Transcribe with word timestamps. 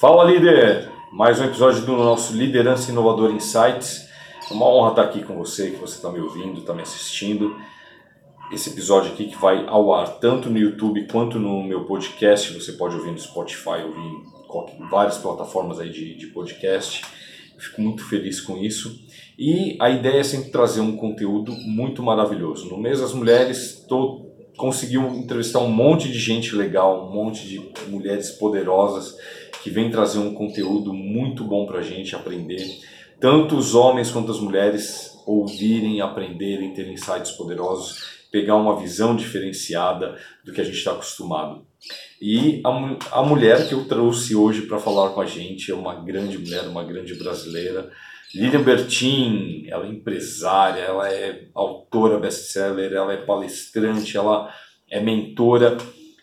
Fala 0.00 0.22
líder! 0.22 0.92
Mais 1.10 1.40
um 1.40 1.44
episódio 1.46 1.84
do 1.84 1.96
nosso 1.96 2.32
Liderança 2.32 2.88
Inovadora 2.88 3.32
Insights. 3.32 4.08
É 4.48 4.54
uma 4.54 4.64
honra 4.64 4.90
estar 4.90 5.02
aqui 5.02 5.24
com 5.24 5.36
você, 5.36 5.72
que 5.72 5.76
você 5.76 5.96
está 5.96 6.08
me 6.08 6.20
ouvindo, 6.20 6.60
está 6.60 6.72
me 6.72 6.82
assistindo. 6.82 7.56
Esse 8.52 8.70
episódio 8.70 9.12
aqui 9.12 9.26
que 9.26 9.36
vai 9.36 9.66
ao 9.66 9.92
ar 9.92 10.20
tanto 10.20 10.48
no 10.48 10.56
YouTube 10.56 11.08
quanto 11.08 11.40
no 11.40 11.64
meu 11.64 11.84
podcast. 11.84 12.54
Você 12.54 12.74
pode 12.74 12.94
ouvir 12.94 13.10
no 13.10 13.18
Spotify, 13.18 13.82
ouvir 13.84 14.78
em 14.78 14.88
várias 14.88 15.18
plataformas 15.18 15.80
aí 15.80 15.90
de, 15.90 16.14
de 16.14 16.28
podcast. 16.28 17.04
Fico 17.58 17.82
muito 17.82 18.08
feliz 18.08 18.40
com 18.40 18.56
isso. 18.56 19.00
E 19.36 19.76
a 19.80 19.90
ideia 19.90 20.20
é 20.20 20.24
sempre 20.24 20.52
trazer 20.52 20.80
um 20.80 20.96
conteúdo 20.96 21.50
muito 21.50 22.04
maravilhoso. 22.04 22.68
No 22.68 22.78
mês 22.78 23.00
das 23.00 23.12
mulheres, 23.12 23.80
estou 23.80 24.28
conseguiu 24.56 25.06
entrevistar 25.14 25.60
um 25.60 25.70
monte 25.70 26.08
de 26.08 26.18
gente 26.18 26.54
legal, 26.54 27.08
um 27.08 27.12
monte 27.14 27.46
de 27.46 27.60
mulheres 27.88 28.32
poderosas 28.32 29.16
que 29.62 29.70
vem 29.70 29.90
trazer 29.90 30.18
um 30.18 30.34
conteúdo 30.34 30.92
muito 30.92 31.44
bom 31.44 31.66
para 31.66 31.78
a 31.78 31.82
gente 31.82 32.14
aprender. 32.14 32.64
Tanto 33.20 33.56
os 33.56 33.74
homens 33.74 34.10
quanto 34.10 34.30
as 34.30 34.40
mulheres 34.40 35.16
ouvirem, 35.26 36.00
aprenderem, 36.00 36.72
terem 36.72 36.94
insights 36.94 37.32
poderosos, 37.32 38.18
pegar 38.30 38.56
uma 38.56 38.78
visão 38.78 39.16
diferenciada 39.16 40.16
do 40.44 40.52
que 40.52 40.60
a 40.60 40.64
gente 40.64 40.76
está 40.76 40.92
acostumado. 40.92 41.66
E 42.20 42.60
a, 42.64 43.18
a 43.20 43.22
mulher 43.22 43.68
que 43.68 43.74
eu 43.74 43.86
trouxe 43.86 44.34
hoje 44.34 44.62
para 44.62 44.78
falar 44.78 45.10
com 45.10 45.20
a 45.20 45.26
gente 45.26 45.70
é 45.70 45.74
uma 45.74 45.94
grande 45.94 46.38
mulher, 46.38 46.66
uma 46.68 46.84
grande 46.84 47.14
brasileira, 47.14 47.90
Lilian 48.34 48.62
Bertin, 48.62 49.64
ela 49.68 49.86
é 49.86 49.90
empresária, 49.90 50.82
ela 50.82 51.10
é 51.10 51.48
autora 51.54 52.18
best-seller, 52.18 52.92
ela 52.92 53.12
é 53.12 53.16
palestrante, 53.16 54.16
ela 54.16 54.52
é 54.90 55.00
mentora 55.00 55.78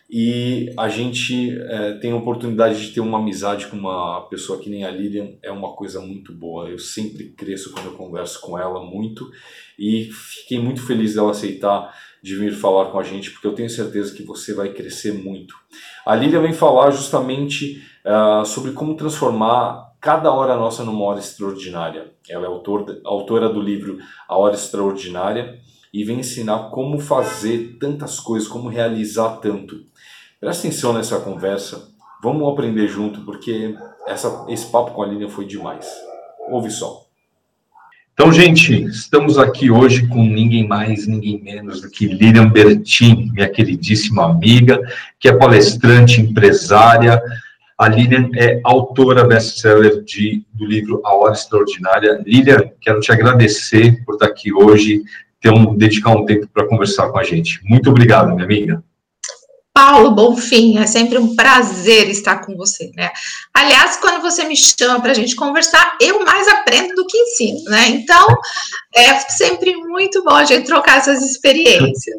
e 0.08 0.72
a 0.78 0.88
gente 0.88 1.50
é, 1.58 1.94
tem 1.94 2.12
a 2.12 2.16
oportunidade 2.16 2.80
de 2.80 2.94
ter 2.94 3.00
uma 3.00 3.18
amizade 3.18 3.66
com 3.66 3.76
uma 3.76 4.20
pessoa 4.28 4.60
que 4.60 4.70
nem 4.70 4.84
a 4.84 4.90
Lilian, 4.90 5.30
é 5.42 5.50
uma 5.50 5.72
coisa 5.72 6.00
muito 6.00 6.32
boa. 6.32 6.68
Eu 6.68 6.78
sempre 6.78 7.30
cresço 7.30 7.72
quando 7.72 7.86
eu 7.86 7.94
converso 7.94 8.40
com 8.40 8.56
ela 8.56 8.80
muito 8.84 9.28
e 9.76 10.04
fiquei 10.12 10.60
muito 10.60 10.80
feliz 10.80 11.14
dela 11.14 11.32
aceitar 11.32 11.92
de 12.22 12.36
vir 12.36 12.52
falar 12.52 12.86
com 12.86 12.98
a 12.98 13.02
gente, 13.02 13.30
porque 13.30 13.46
eu 13.46 13.54
tenho 13.54 13.68
certeza 13.68 14.14
que 14.14 14.22
você 14.22 14.54
vai 14.54 14.72
crescer 14.72 15.12
muito. 15.12 15.54
A 16.04 16.14
Lilian 16.14 16.40
vem 16.40 16.52
falar 16.52 16.90
justamente 16.92 17.82
uh, 18.04 18.46
sobre 18.46 18.72
como 18.72 18.96
transformar 18.96 19.92
cada 20.00 20.32
hora 20.32 20.56
nossa 20.56 20.84
numa 20.84 21.04
hora 21.04 21.18
extraordinária. 21.18 22.12
Ela 22.28 22.44
é 22.44 22.48
autor, 22.48 23.00
autora 23.04 23.48
do 23.48 23.60
livro 23.60 23.98
A 24.28 24.36
Hora 24.38 24.54
Extraordinária 24.54 25.58
e 25.92 26.04
vem 26.04 26.20
ensinar 26.20 26.70
como 26.70 26.98
fazer 26.98 27.76
tantas 27.80 28.20
coisas, 28.20 28.48
como 28.48 28.68
realizar 28.68 29.36
tanto. 29.36 29.84
Presta 30.46 30.68
atenção 30.68 30.92
nessa 30.92 31.18
conversa, 31.18 31.88
vamos 32.22 32.48
aprender 32.48 32.86
junto, 32.86 33.22
porque 33.22 33.74
essa, 34.06 34.46
esse 34.48 34.70
papo 34.70 34.92
com 34.92 35.02
a 35.02 35.06
Lilian 35.06 35.28
foi 35.28 35.44
demais. 35.44 35.84
Ouve 36.48 36.70
só. 36.70 37.04
Então, 38.14 38.32
gente, 38.32 38.84
estamos 38.84 39.40
aqui 39.40 39.72
hoje 39.72 40.06
com 40.06 40.22
ninguém 40.22 40.64
mais, 40.64 41.04
ninguém 41.08 41.42
menos 41.42 41.80
do 41.80 41.90
que 41.90 42.06
Lilian 42.06 42.48
Bertin, 42.48 43.28
minha 43.32 43.48
queridíssima 43.48 44.24
amiga, 44.24 44.80
que 45.18 45.28
é 45.28 45.32
palestrante, 45.32 46.20
empresária, 46.20 47.20
a 47.76 47.88
Lilian 47.88 48.30
é 48.36 48.60
autora 48.62 49.24
best-seller 49.24 50.04
do 50.54 50.64
livro 50.64 51.02
A 51.04 51.12
Hora 51.12 51.32
Extraordinária. 51.32 52.22
Lilian, 52.24 52.70
quero 52.80 53.00
te 53.00 53.10
agradecer 53.10 54.00
por 54.04 54.14
estar 54.14 54.26
aqui 54.26 54.54
hoje, 54.54 55.02
ter 55.40 55.50
um, 55.50 55.76
dedicar 55.76 56.10
um 56.10 56.24
tempo 56.24 56.46
para 56.54 56.68
conversar 56.68 57.08
com 57.08 57.18
a 57.18 57.24
gente. 57.24 57.60
Muito 57.64 57.90
obrigado, 57.90 58.30
minha 58.30 58.44
amiga. 58.44 58.80
Paulo 59.76 60.10
Bonfim, 60.12 60.78
é 60.78 60.86
sempre 60.86 61.18
um 61.18 61.36
prazer 61.36 62.08
estar 62.08 62.38
com 62.38 62.56
você, 62.56 62.90
né? 62.96 63.10
Aliás, 63.52 63.98
quando 63.98 64.22
você 64.22 64.42
me 64.44 64.56
chama 64.56 65.02
para 65.02 65.10
a 65.10 65.14
gente 65.14 65.36
conversar, 65.36 65.98
eu 66.00 66.24
mais 66.24 66.48
aprendo 66.48 66.94
do 66.94 67.06
que 67.06 67.18
ensino, 67.18 67.62
né? 67.64 67.88
Então, 67.88 68.26
é 68.94 69.18
sempre 69.28 69.76
muito 69.76 70.24
bom 70.24 70.30
a 70.30 70.46
gente 70.46 70.64
trocar 70.64 70.96
essas 70.96 71.22
experiências. 71.22 72.16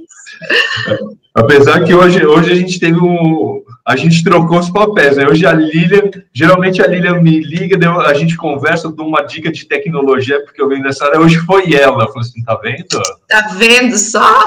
Apesar 1.34 1.84
que 1.84 1.96
hoje, 1.96 2.24
hoje 2.24 2.52
a 2.52 2.56
gente 2.56 2.80
teve 2.80 3.00
um. 3.00 3.64
A 3.88 3.96
gente 3.96 4.22
trocou 4.22 4.60
os 4.60 4.70
papéis, 4.70 5.16
né? 5.16 5.26
Hoje 5.26 5.46
a 5.46 5.54
Lilian, 5.54 6.12
geralmente 6.34 6.82
a 6.82 6.88
Lilian 6.88 7.22
me 7.22 7.40
liga, 7.40 7.78
a 8.02 8.14
gente 8.14 8.36
conversa, 8.36 8.92
dou 8.92 9.08
uma 9.08 9.22
dica 9.22 9.50
de 9.50 9.66
tecnologia, 9.66 10.44
porque 10.44 10.62
eu 10.62 10.68
venho 10.68 10.84
nessa 10.84 11.06
área. 11.06 11.22
Hoje 11.22 11.38
foi 11.38 11.74
ela. 11.74 12.06
Falou 12.08 12.20
assim: 12.20 12.44
tá 12.44 12.56
vendo? 12.62 12.86
Tá 13.30 13.48
vendo 13.54 13.98
só? 13.98 14.40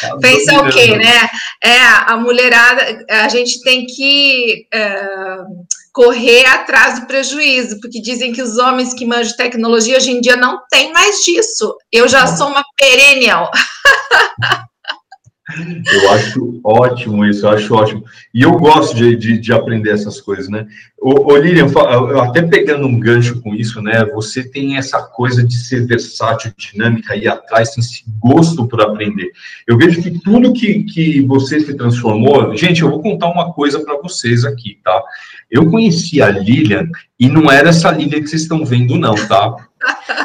Tá 0.00 0.16
Pensa 0.18 0.62
o 0.62 0.70
quê, 0.70 0.96
né? 0.96 1.28
É, 1.62 1.78
a 2.06 2.16
mulherada, 2.16 3.04
a 3.10 3.28
gente 3.28 3.60
tem 3.62 3.84
que. 3.84 4.66
É, 4.72 5.06
correr 5.92 6.44
atrás 6.44 7.00
do 7.00 7.06
prejuízo, 7.06 7.80
porque 7.80 8.02
dizem 8.02 8.30
que 8.30 8.42
os 8.42 8.58
homens 8.58 8.92
que 8.92 9.06
manjam 9.06 9.34
tecnologia 9.34 9.96
hoje 9.96 10.10
em 10.10 10.20
dia 10.20 10.36
não 10.36 10.60
tem 10.70 10.92
mais 10.92 11.22
disso. 11.24 11.74
Eu 11.90 12.06
já 12.06 12.26
sou 12.26 12.48
uma 12.48 12.62
perennial. 12.78 13.50
Eu 15.48 16.10
acho 16.10 16.60
ótimo 16.64 17.24
isso, 17.24 17.46
eu 17.46 17.50
acho 17.50 17.72
ótimo. 17.72 18.04
E 18.34 18.42
eu 18.42 18.50
gosto 18.52 18.96
de, 18.96 19.14
de, 19.14 19.38
de 19.38 19.52
aprender 19.52 19.90
essas 19.90 20.20
coisas, 20.20 20.48
né? 20.48 20.66
Ô, 21.00 21.32
ô 21.32 21.36
Lilian, 21.36 21.66
até 22.20 22.42
pegando 22.42 22.84
um 22.84 22.98
gancho 22.98 23.40
com 23.40 23.54
isso, 23.54 23.80
né? 23.80 24.04
Você 24.06 24.42
tem 24.42 24.76
essa 24.76 25.00
coisa 25.00 25.46
de 25.46 25.56
ser 25.56 25.86
versátil, 25.86 26.52
dinâmica, 26.56 27.14
ir 27.14 27.28
atrás, 27.28 27.70
tem 27.70 27.82
esse 27.82 28.02
gosto 28.18 28.66
por 28.66 28.80
aprender. 28.80 29.30
Eu 29.68 29.78
vejo 29.78 30.02
que 30.02 30.18
tudo 30.18 30.52
que, 30.52 30.82
que 30.82 31.20
você 31.20 31.60
se 31.60 31.74
transformou. 31.74 32.56
Gente, 32.56 32.82
eu 32.82 32.90
vou 32.90 33.00
contar 33.00 33.28
uma 33.28 33.52
coisa 33.52 33.78
para 33.84 34.00
vocês 34.02 34.44
aqui, 34.44 34.80
tá? 34.82 35.00
Eu 35.50 35.70
conheci 35.70 36.20
a 36.20 36.28
Lilian 36.28 36.88
e 37.18 37.28
não 37.28 37.50
era 37.50 37.68
essa 37.68 37.90
Lilian 37.90 38.20
que 38.20 38.28
vocês 38.28 38.42
estão 38.42 38.64
vendo, 38.64 38.98
não, 38.98 39.14
tá? 39.14 39.54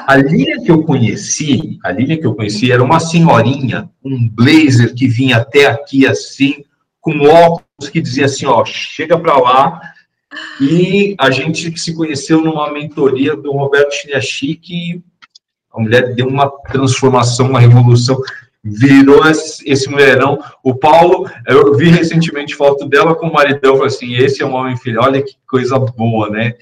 A 0.07 0.15
Lilian 0.15 0.63
que 0.63 0.71
eu 0.71 0.83
conheci, 0.83 1.79
a 1.83 1.91
Lilian 1.91 2.17
que 2.17 2.25
eu 2.25 2.33
conheci 2.33 2.71
era 2.71 2.83
uma 2.83 2.99
senhorinha, 2.99 3.89
um 4.03 4.27
blazer 4.27 4.93
que 4.95 5.07
vinha 5.07 5.37
até 5.37 5.67
aqui 5.67 6.07
assim, 6.07 6.63
com 6.99 7.19
óculos 7.27 7.89
que 7.91 8.01
dizia 8.01 8.25
assim, 8.25 8.45
ó, 8.45 8.65
chega 8.65 9.17
para 9.17 9.37
lá. 9.37 9.81
E 10.59 11.15
a 11.19 11.29
gente 11.29 11.77
se 11.77 11.93
conheceu 11.93 12.41
numa 12.41 12.71
mentoria 12.71 13.35
do 13.35 13.51
Roberto 13.51 13.93
Chiniachik 13.93 14.73
e 14.73 15.01
a 15.73 15.79
mulher 15.79 16.15
deu 16.15 16.27
uma 16.27 16.49
transformação, 16.49 17.49
uma 17.49 17.59
revolução 17.59 18.19
virou 18.63 19.23
esse 19.27 19.89
mulherão. 19.89 20.39
O 20.63 20.75
Paulo, 20.75 21.29
eu 21.47 21.75
vi 21.75 21.89
recentemente 21.89 22.55
foto 22.55 22.87
dela 22.87 23.15
com 23.15 23.27
o 23.27 23.33
maridão, 23.33 23.73
falei 23.73 23.87
assim, 23.87 24.15
esse 24.15 24.43
é 24.43 24.45
um 24.45 24.53
homem 24.53 24.77
filho, 24.77 25.01
olha 25.01 25.21
que 25.21 25.35
coisa 25.47 25.79
boa, 25.79 26.29
né? 26.29 26.53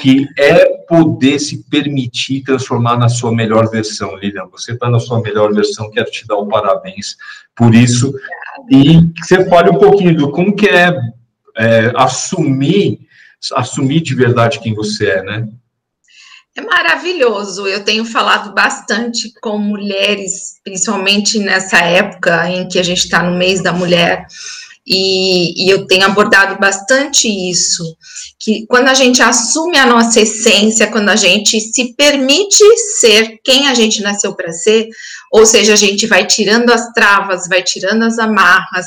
Que 0.00 0.26
é 0.38 0.66
poder 0.88 1.38
se 1.38 1.62
permitir 1.64 2.42
transformar 2.42 2.96
na 2.96 3.08
sua 3.08 3.34
melhor 3.34 3.70
versão, 3.70 4.16
Lilian. 4.16 4.46
Você 4.50 4.72
está 4.72 4.88
na 4.88 4.98
sua 4.98 5.20
melhor 5.20 5.52
versão, 5.52 5.90
quero 5.90 6.10
te 6.10 6.26
dar 6.26 6.36
o 6.36 6.44
um 6.44 6.48
parabéns 6.48 7.16
por 7.54 7.74
isso. 7.74 8.14
E 8.70 9.00
você 9.22 9.48
fale 9.48 9.70
um 9.70 9.78
pouquinho 9.78 10.16
do 10.16 10.30
como 10.30 10.54
que 10.56 10.68
é, 10.68 10.94
é 11.58 11.92
assumir, 11.96 13.00
assumir 13.54 14.00
de 14.00 14.14
verdade 14.14 14.58
quem 14.60 14.74
você 14.74 15.10
é, 15.10 15.22
né? 15.22 15.48
É 16.54 16.60
maravilhoso. 16.60 17.66
Eu 17.66 17.82
tenho 17.84 18.04
falado 18.04 18.52
bastante 18.52 19.32
com 19.40 19.58
mulheres, 19.58 20.60
principalmente 20.62 21.38
nessa 21.38 21.78
época 21.78 22.48
em 22.50 22.68
que 22.68 22.78
a 22.78 22.82
gente 22.82 23.04
está 23.04 23.22
no 23.22 23.36
mês 23.36 23.62
da 23.62 23.72
mulher, 23.72 24.26
e, 24.84 25.64
e, 25.64 25.70
eu 25.70 25.86
tenho 25.86 26.04
abordado 26.04 26.58
bastante 26.58 27.28
isso, 27.28 27.84
que 28.38 28.66
quando 28.66 28.88
a 28.88 28.94
gente 28.94 29.22
assume 29.22 29.78
a 29.78 29.86
nossa 29.86 30.20
essência, 30.20 30.90
quando 30.90 31.08
a 31.08 31.14
gente 31.14 31.60
se 31.60 31.94
permite 31.94 32.64
ser 32.98 33.38
quem 33.44 33.68
a 33.68 33.74
gente 33.74 34.02
nasceu 34.02 34.34
para 34.34 34.52
ser, 34.52 34.88
ou 35.30 35.46
seja, 35.46 35.72
a 35.72 35.76
gente 35.76 36.06
vai 36.08 36.26
tirando 36.26 36.70
as 36.70 36.92
travas, 36.92 37.48
vai 37.48 37.62
tirando 37.62 38.02
as 38.02 38.18
amarras, 38.18 38.86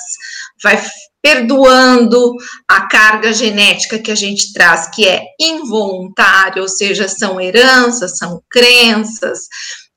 vai 0.62 0.78
perdoando 1.25 2.35
a 2.67 2.81
carga 2.87 3.33
genética 3.33 3.97
que 3.97 4.11
a 4.11 4.16
gente 4.16 4.53
traz, 4.53 4.87
que 4.93 5.07
é 5.07 5.23
involuntária, 5.41 6.61
ou 6.61 6.69
seja, 6.69 7.07
são 7.07 7.41
heranças, 7.41 8.19
são 8.19 8.43
crenças, 8.47 9.39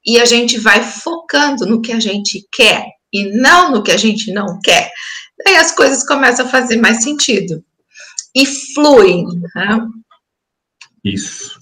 e 0.07 0.19
a 0.19 0.25
gente 0.25 0.59
vai 0.59 0.83
focando 0.83 1.67
no 1.67 1.83
que 1.83 1.93
a 1.93 2.01
gente 2.01 2.49
quer 2.51 2.87
e 3.13 3.25
não 3.39 3.71
no 3.71 3.83
que 3.83 3.91
a 3.91 3.97
gente 3.99 4.33
não 4.33 4.59
quer. 4.65 4.91
Daí 5.45 5.57
as 5.57 5.71
coisas 5.71 6.03
começam 6.03 6.47
a 6.47 6.49
fazer 6.49 6.79
mais 6.79 7.05
sentido 7.05 7.63
e 8.35 8.47
fluem. 8.47 9.27
Né? 9.55 9.81
Isso. 11.05 11.58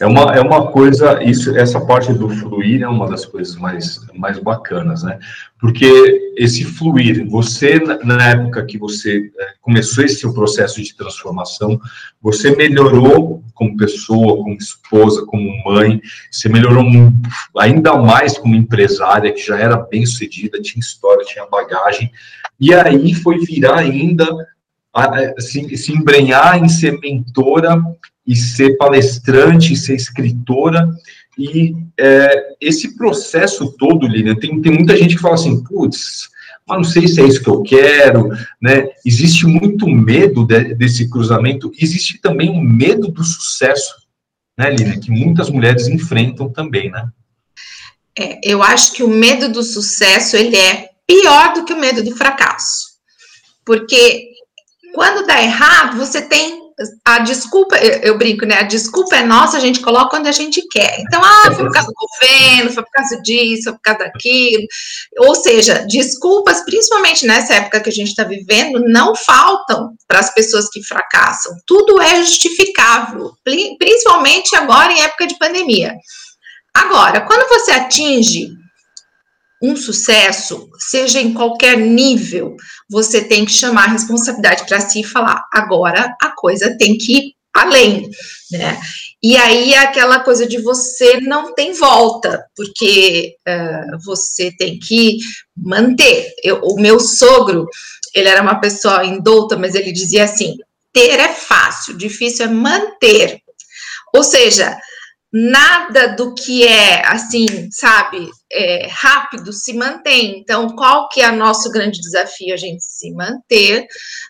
É 0.00 0.06
uma, 0.06 0.34
é 0.34 0.40
uma 0.40 0.70
coisa, 0.72 1.22
isso, 1.22 1.56
essa 1.56 1.80
parte 1.80 2.12
do 2.12 2.28
fluir 2.28 2.82
é 2.82 2.88
uma 2.88 3.08
das 3.08 3.24
coisas 3.24 3.54
mais, 3.56 4.00
mais 4.14 4.38
bacanas, 4.38 5.02
né? 5.04 5.18
Porque 5.60 6.32
esse 6.36 6.64
fluir, 6.64 7.28
você, 7.28 7.78
na 8.02 8.30
época 8.30 8.64
que 8.64 8.76
você 8.76 9.30
é, 9.38 9.46
começou 9.62 10.04
esse 10.04 10.16
seu 10.16 10.34
processo 10.34 10.82
de 10.82 10.94
transformação, 10.96 11.78
você 12.20 12.54
melhorou 12.56 13.42
como 13.54 13.76
pessoa, 13.76 14.36
como 14.36 14.56
esposa, 14.56 15.24
como 15.26 15.64
mãe, 15.64 16.00
você 16.30 16.48
melhorou 16.48 16.84
ainda 17.56 17.96
mais 17.96 18.36
como 18.36 18.56
empresária, 18.56 19.32
que 19.32 19.46
já 19.46 19.58
era 19.58 19.76
bem 19.76 20.04
sucedida, 20.04 20.60
tinha 20.60 20.80
história, 20.80 21.24
tinha 21.24 21.46
bagagem, 21.46 22.10
e 22.58 22.74
aí 22.74 23.14
foi 23.14 23.38
virar 23.38 23.78
ainda 23.78 24.26
se, 25.38 25.76
se 25.76 25.92
embrenhar 25.92 26.62
em 26.62 26.68
ser 26.68 26.98
mentora 27.00 27.82
e 28.26 28.34
ser 28.34 28.76
palestrante, 28.76 29.72
e 29.72 29.76
ser 29.76 29.94
escritora, 29.94 30.88
e 31.38 31.74
é, 31.98 32.54
esse 32.60 32.96
processo 32.96 33.72
todo, 33.76 34.06
Lilian, 34.06 34.36
tem, 34.36 34.60
tem 34.60 34.72
muita 34.72 34.96
gente 34.96 35.16
que 35.16 35.22
fala 35.22 35.34
assim, 35.34 35.62
putz, 35.64 36.28
mas 36.66 36.78
não 36.78 36.84
sei 36.84 37.06
se 37.06 37.20
é 37.20 37.26
isso 37.26 37.42
que 37.42 37.50
eu 37.50 37.62
quero, 37.62 38.30
né? 38.62 38.88
Existe 39.04 39.46
muito 39.46 39.86
medo 39.86 40.46
de, 40.46 40.74
desse 40.74 41.10
cruzamento, 41.10 41.70
existe 41.78 42.18
também 42.20 42.50
um 42.50 42.60
medo 42.60 43.08
do 43.08 43.22
sucesso, 43.22 43.94
né, 44.56 44.70
Lilian, 44.70 45.00
que 45.00 45.10
muitas 45.10 45.50
mulheres 45.50 45.88
enfrentam 45.88 46.48
também, 46.48 46.90
né? 46.90 47.08
É, 48.16 48.38
eu 48.44 48.62
acho 48.62 48.92
que 48.92 49.02
o 49.02 49.08
medo 49.08 49.48
do 49.48 49.62
sucesso, 49.62 50.36
ele 50.36 50.56
é 50.56 50.90
pior 51.06 51.52
do 51.52 51.64
que 51.64 51.72
o 51.72 51.80
medo 51.80 52.02
do 52.02 52.16
fracasso. 52.16 52.94
Porque 53.64 54.33
quando 54.94 55.26
dá 55.26 55.42
errado, 55.42 55.98
você 55.98 56.22
tem 56.22 56.64
a 57.04 57.20
desculpa, 57.20 57.76
eu, 57.76 58.18
brinco, 58.18 58.44
né? 58.44 58.58
A 58.58 58.62
desculpa 58.62 59.16
é 59.16 59.24
nossa, 59.24 59.56
a 59.56 59.60
gente 59.60 59.80
coloca 59.80 60.10
quando 60.10 60.26
a 60.26 60.32
gente 60.32 60.60
quer. 60.68 61.00
Então, 61.00 61.20
ah, 61.22 61.52
foi 61.54 61.64
por 61.64 61.72
causa 61.72 61.88
do 61.88 61.94
governo, 61.94 62.72
foi 62.72 62.82
por 62.82 62.90
causa 62.90 63.22
disso, 63.22 63.64
foi 63.64 63.72
por 63.74 63.80
causa 63.80 63.98
daquilo. 64.00 64.64
Ou 65.18 65.34
seja, 65.34 65.86
desculpas, 65.88 66.64
principalmente 66.64 67.26
nessa 67.26 67.54
época 67.54 67.80
que 67.80 67.90
a 67.90 67.92
gente 67.92 68.08
está 68.08 68.24
vivendo, 68.24 68.80
não 68.86 69.14
faltam 69.14 69.94
para 70.08 70.18
as 70.18 70.34
pessoas 70.34 70.68
que 70.68 70.82
fracassam. 70.82 71.52
Tudo 71.66 72.00
é 72.00 72.16
justificável, 72.16 73.32
principalmente 73.78 74.56
agora 74.56 74.92
em 74.92 75.02
época 75.02 75.26
de 75.26 75.38
pandemia. 75.38 75.94
Agora, 76.74 77.20
quando 77.20 77.48
você 77.48 77.70
atinge 77.70 78.48
um 79.64 79.74
sucesso, 79.74 80.68
seja 80.78 81.18
em 81.20 81.32
qualquer 81.32 81.78
nível, 81.78 82.54
você 82.88 83.24
tem 83.24 83.46
que 83.46 83.52
chamar 83.52 83.84
a 83.84 83.92
responsabilidade 83.92 84.66
para 84.66 84.80
si 84.80 85.00
e 85.00 85.04
falar: 85.04 85.42
agora 85.50 86.14
a 86.20 86.30
coisa 86.36 86.76
tem 86.76 86.98
que 86.98 87.16
ir 87.16 87.34
além, 87.54 88.10
né? 88.50 88.78
E 89.22 89.38
aí 89.38 89.72
é 89.72 89.78
aquela 89.78 90.20
coisa 90.20 90.46
de 90.46 90.60
você 90.60 91.18
não 91.20 91.54
tem 91.54 91.72
volta, 91.72 92.44
porque 92.54 93.36
uh, 93.48 93.98
você 94.04 94.54
tem 94.58 94.78
que 94.78 95.16
manter. 95.56 96.30
Eu, 96.42 96.60
o 96.62 96.78
meu 96.78 97.00
sogro, 97.00 97.66
ele 98.14 98.28
era 98.28 98.42
uma 98.42 98.60
pessoa 98.60 99.02
indouta, 99.02 99.56
mas 99.56 99.74
ele 99.74 99.92
dizia 99.92 100.24
assim: 100.24 100.56
ter 100.92 101.18
é 101.18 101.28
fácil, 101.28 101.96
difícil 101.96 102.44
é 102.44 102.48
manter. 102.48 103.40
Ou 104.14 104.22
seja, 104.22 104.76
nada 105.36 106.14
do 106.14 106.32
que 106.32 106.64
é 106.64 107.04
assim, 107.08 107.68
sabe, 107.72 108.30
é, 108.52 108.86
rápido 108.88 109.52
se 109.52 109.72
mantém. 109.72 110.38
Então, 110.38 110.68
qual 110.76 111.08
que 111.08 111.20
é 111.20 111.28
o 111.28 111.36
nosso 111.36 111.72
grande 111.72 112.00
desafio? 112.00 112.54
A 112.54 112.56
gente 112.56 112.84
se 112.84 113.12
manter, 113.12 113.84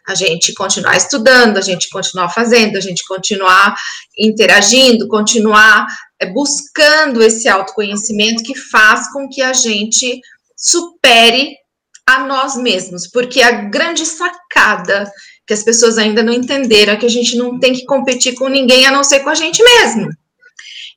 a 0.08 0.14
gente 0.14 0.54
continuar 0.54 0.96
estudando, 0.96 1.58
a 1.58 1.60
gente 1.60 1.90
continuar 1.90 2.30
fazendo, 2.30 2.78
a 2.78 2.80
gente 2.80 3.04
continuar 3.06 3.76
interagindo, 4.18 5.06
continuar 5.06 5.86
é, 6.18 6.24
buscando 6.24 7.22
esse 7.22 7.46
autoconhecimento 7.50 8.42
que 8.42 8.58
faz 8.58 9.12
com 9.12 9.28
que 9.28 9.42
a 9.42 9.52
gente 9.52 10.22
supere 10.56 11.54
a 12.06 12.20
nós 12.20 12.56
mesmos, 12.56 13.06
porque 13.08 13.42
a 13.42 13.50
grande 13.50 14.06
sacada 14.06 15.10
que 15.46 15.52
as 15.52 15.62
pessoas 15.62 15.98
ainda 15.98 16.22
não 16.22 16.32
entenderam 16.32 16.94
é 16.94 16.96
que 16.96 17.04
a 17.04 17.10
gente 17.10 17.36
não 17.36 17.58
tem 17.58 17.74
que 17.74 17.84
competir 17.84 18.34
com 18.34 18.48
ninguém 18.48 18.86
a 18.86 18.90
não 18.90 19.04
ser 19.04 19.20
com 19.20 19.28
a 19.28 19.34
gente 19.34 19.62
mesmo. 19.62 20.08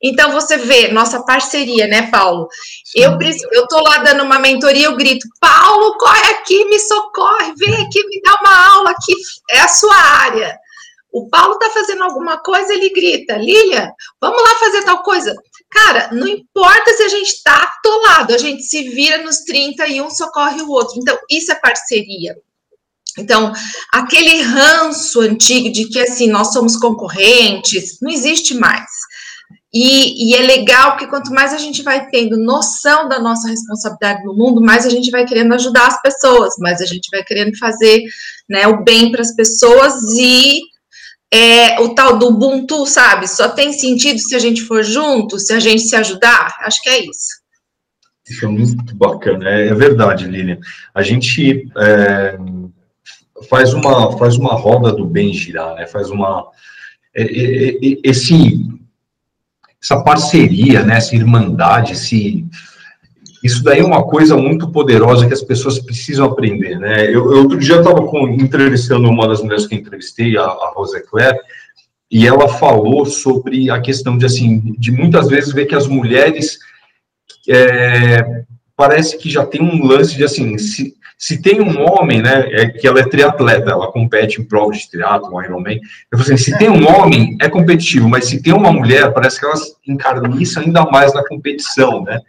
Então, 0.01 0.31
você 0.31 0.57
vê 0.57 0.89
nossa 0.89 1.23
parceria, 1.23 1.87
né, 1.87 2.09
Paulo? 2.11 2.47
Eu 2.95 3.17
eu 3.51 3.67
tô 3.67 3.79
lá 3.81 3.97
dando 3.99 4.23
uma 4.23 4.39
mentoria, 4.39 4.85
eu 4.85 4.95
grito, 4.95 5.27
Paulo, 5.39 5.97
corre 5.97 6.31
aqui, 6.31 6.65
me 6.65 6.79
socorre, 6.79 7.53
vem 7.57 7.73
aqui, 7.75 8.05
me 8.07 8.21
dá 8.21 8.37
uma 8.41 8.73
aula 8.73 8.91
aqui, 8.91 9.13
é 9.51 9.59
a 9.59 9.67
sua 9.67 9.95
área. 9.95 10.57
O 11.11 11.29
Paulo 11.29 11.57
tá 11.57 11.69
fazendo 11.71 12.03
alguma 12.03 12.37
coisa, 12.37 12.73
ele 12.73 12.89
grita, 12.89 13.37
Lilia, 13.37 13.91
vamos 14.21 14.41
lá 14.41 14.55
fazer 14.59 14.83
tal 14.83 15.01
coisa. 15.01 15.33
Cara, 15.69 16.09
não 16.11 16.27
importa 16.27 16.93
se 16.93 17.03
a 17.03 17.09
gente 17.09 17.43
tá 17.43 17.55
atolado, 17.55 18.33
a 18.33 18.37
gente 18.37 18.63
se 18.63 18.89
vira 18.89 19.23
nos 19.23 19.39
30 19.39 19.87
e 19.87 20.01
um 20.01 20.09
socorre 20.09 20.61
o 20.61 20.69
outro. 20.69 20.99
Então, 20.99 21.17
isso 21.29 21.51
é 21.51 21.55
parceria. 21.55 22.37
Então, 23.17 23.51
aquele 23.91 24.41
ranço 24.41 25.21
antigo 25.21 25.71
de 25.71 25.85
que 25.85 25.99
assim 25.99 26.29
nós 26.29 26.53
somos 26.53 26.77
concorrentes, 26.77 27.99
não 27.99 28.11
existe 28.11 28.53
mais. 28.53 28.89
E, 29.73 30.31
e, 30.31 30.35
é 30.35 30.41
legal 30.41 30.95
que 30.95 31.07
quanto 31.07 31.31
mais 31.31 31.53
a 31.53 31.57
gente 31.57 31.83
vai 31.83 32.07
tendo 32.07 32.37
noção 32.37 33.07
da 33.07 33.19
nossa 33.19 33.49
responsabilidade 33.49 34.23
no 34.23 34.33
mundo, 34.33 34.61
mais 34.61 34.85
a 34.85 34.89
gente 34.89 35.11
vai 35.11 35.25
querendo 35.25 35.53
ajudar 35.53 35.87
as 35.87 36.01
pessoas, 36.01 36.55
mais 36.57 36.81
a 36.81 36.85
gente 36.85 37.09
vai 37.11 37.21
querendo 37.23 37.55
fazer 37.57 38.01
né, 38.49 38.65
o 38.65 38.83
bem 38.83 39.11
para 39.11 39.21
as 39.21 39.35
pessoas 39.35 39.93
e 40.17 40.61
é, 41.31 41.81
o 41.81 41.93
tal 41.93 42.17
do 42.17 42.29
Ubuntu, 42.29 42.85
sabe? 42.85 43.27
Só 43.27 43.49
tem 43.49 43.73
sentido 43.73 44.19
se 44.19 44.35
a 44.35 44.39
gente 44.39 44.61
for 44.61 44.83
junto, 44.83 45.37
se 45.37 45.53
a 45.53 45.59
gente 45.59 45.81
se 45.81 45.95
ajudar. 45.95 46.55
Acho 46.61 46.81
que 46.81 46.89
é 46.89 47.03
isso. 47.03 47.41
Isso 48.27 48.45
é 48.45 48.47
muito 48.47 48.95
bacana, 48.95 49.49
é, 49.49 49.67
é 49.67 49.73
verdade, 49.73 50.25
Lilian. 50.25 50.59
A 50.93 51.01
gente 51.01 51.69
é, 51.77 52.37
faz, 53.49 53.73
uma, 53.73 54.17
faz 54.17 54.37
uma 54.37 54.53
roda 54.53 54.91
do 54.91 55.05
bem 55.05 55.33
girar, 55.33 55.75
né? 55.75 55.85
Faz 55.87 56.09
uma. 56.09 56.47
É, 57.13 57.23
é, 57.23 57.69
é 57.69 57.77
esse 58.03 58.65
essa 59.81 60.01
parceria, 60.03 60.83
né, 60.83 60.97
essa 60.97 61.15
irmandade, 61.15 61.93
esse, 61.93 62.45
isso 63.43 63.63
daí 63.63 63.79
é 63.79 63.85
uma 63.85 64.03
coisa 64.03 64.35
muito 64.35 64.69
poderosa 64.71 65.27
que 65.27 65.33
as 65.33 65.43
pessoas 65.43 65.79
precisam 65.79 66.25
aprender, 66.25 66.77
né? 66.79 67.05
Eu, 67.05 67.31
eu 67.31 67.43
outro 67.43 67.57
dia 67.57 67.77
estava 67.77 68.01
entrevistando 68.31 69.09
uma 69.09 69.27
das 69.27 69.41
mulheres 69.41 69.67
que 69.67 69.75
entrevistei, 69.75 70.37
a, 70.37 70.43
a 70.43 70.73
Rosa 70.75 71.01
Claire, 71.01 71.39
e 72.09 72.25
ela 72.25 72.47
falou 72.47 73.05
sobre 73.05 73.69
a 73.69 73.79
questão 73.79 74.17
de 74.17 74.25
assim, 74.25 74.75
de 74.77 74.91
muitas 74.91 75.27
vezes 75.27 75.53
ver 75.53 75.65
que 75.65 75.75
as 75.75 75.87
mulheres 75.87 76.57
é, 77.47 78.36
parece 78.77 79.17
que 79.17 79.29
já 79.29 79.43
tem 79.43 79.61
um 79.61 79.85
lance 79.85 80.15
de 80.15 80.23
assim, 80.23 80.55
se, 80.59 80.95
se 81.17 81.41
tem 81.41 81.59
um 81.59 81.81
homem, 81.81 82.21
né, 82.21 82.47
é 82.51 82.69
que 82.69 82.87
ela 82.87 82.99
é 82.99 83.09
triatleta, 83.09 83.71
ela 83.71 83.91
compete 83.91 84.39
em 84.39 84.45
provas 84.45 84.77
de 84.77 84.91
triatlo, 84.91 85.43
Ironman. 85.43 85.81
Eu 86.11 86.19
falei 86.19 86.35
assim, 86.35 86.51
se 86.51 86.57
tem 86.59 86.69
um 86.69 86.87
homem, 86.87 87.35
é 87.41 87.49
competitivo, 87.49 88.07
mas 88.07 88.25
se 88.25 88.41
tem 88.41 88.53
uma 88.53 88.71
mulher, 88.71 89.11
parece 89.11 89.39
que 89.39 89.45
elas 89.47 89.75
encarniçam 89.85 90.61
ainda 90.61 90.85
mais 90.85 91.11
na 91.11 91.27
competição, 91.27 92.03
né? 92.03 92.21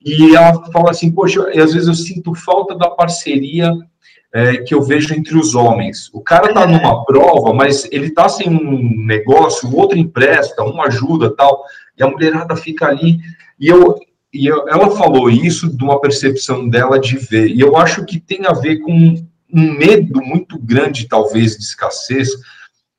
E 0.00 0.36
ela 0.36 0.64
fala 0.70 0.90
assim, 0.90 1.10
poxa, 1.10 1.40
às 1.50 1.72
vezes 1.72 1.88
eu 1.88 1.94
sinto 1.94 2.34
falta 2.34 2.76
da 2.76 2.90
parceria 2.90 3.72
é, 4.32 4.58
que 4.58 4.74
eu 4.74 4.82
vejo 4.82 5.12
entre 5.12 5.36
os 5.36 5.56
homens. 5.56 6.08
O 6.12 6.20
cara 6.20 6.52
tá 6.54 6.66
numa 6.66 7.04
prova, 7.04 7.52
mas 7.52 7.88
ele 7.90 8.10
tá 8.10 8.28
sem 8.28 8.48
um 8.48 9.06
negócio, 9.06 9.68
o 9.68 9.76
outro 9.76 9.98
empresta, 9.98 10.62
um 10.62 10.80
ajuda, 10.82 11.34
tal, 11.34 11.64
e 11.98 12.02
a 12.02 12.08
mulherada 12.08 12.54
fica 12.54 12.86
ali, 12.86 13.18
e 13.58 13.68
eu, 13.68 13.98
e 14.34 14.48
ela 14.48 14.90
falou 14.90 15.30
isso 15.30 15.74
de 15.74 15.84
uma 15.84 16.00
percepção 16.00 16.68
dela 16.68 16.98
de 16.98 17.16
ver, 17.16 17.46
e 17.46 17.60
eu 17.60 17.76
acho 17.76 18.04
que 18.04 18.18
tem 18.18 18.44
a 18.46 18.52
ver 18.52 18.80
com 18.80 18.92
um 18.92 19.78
medo 19.78 20.20
muito 20.20 20.58
grande, 20.58 21.06
talvez, 21.06 21.56
de 21.56 21.62
escassez, 21.62 22.30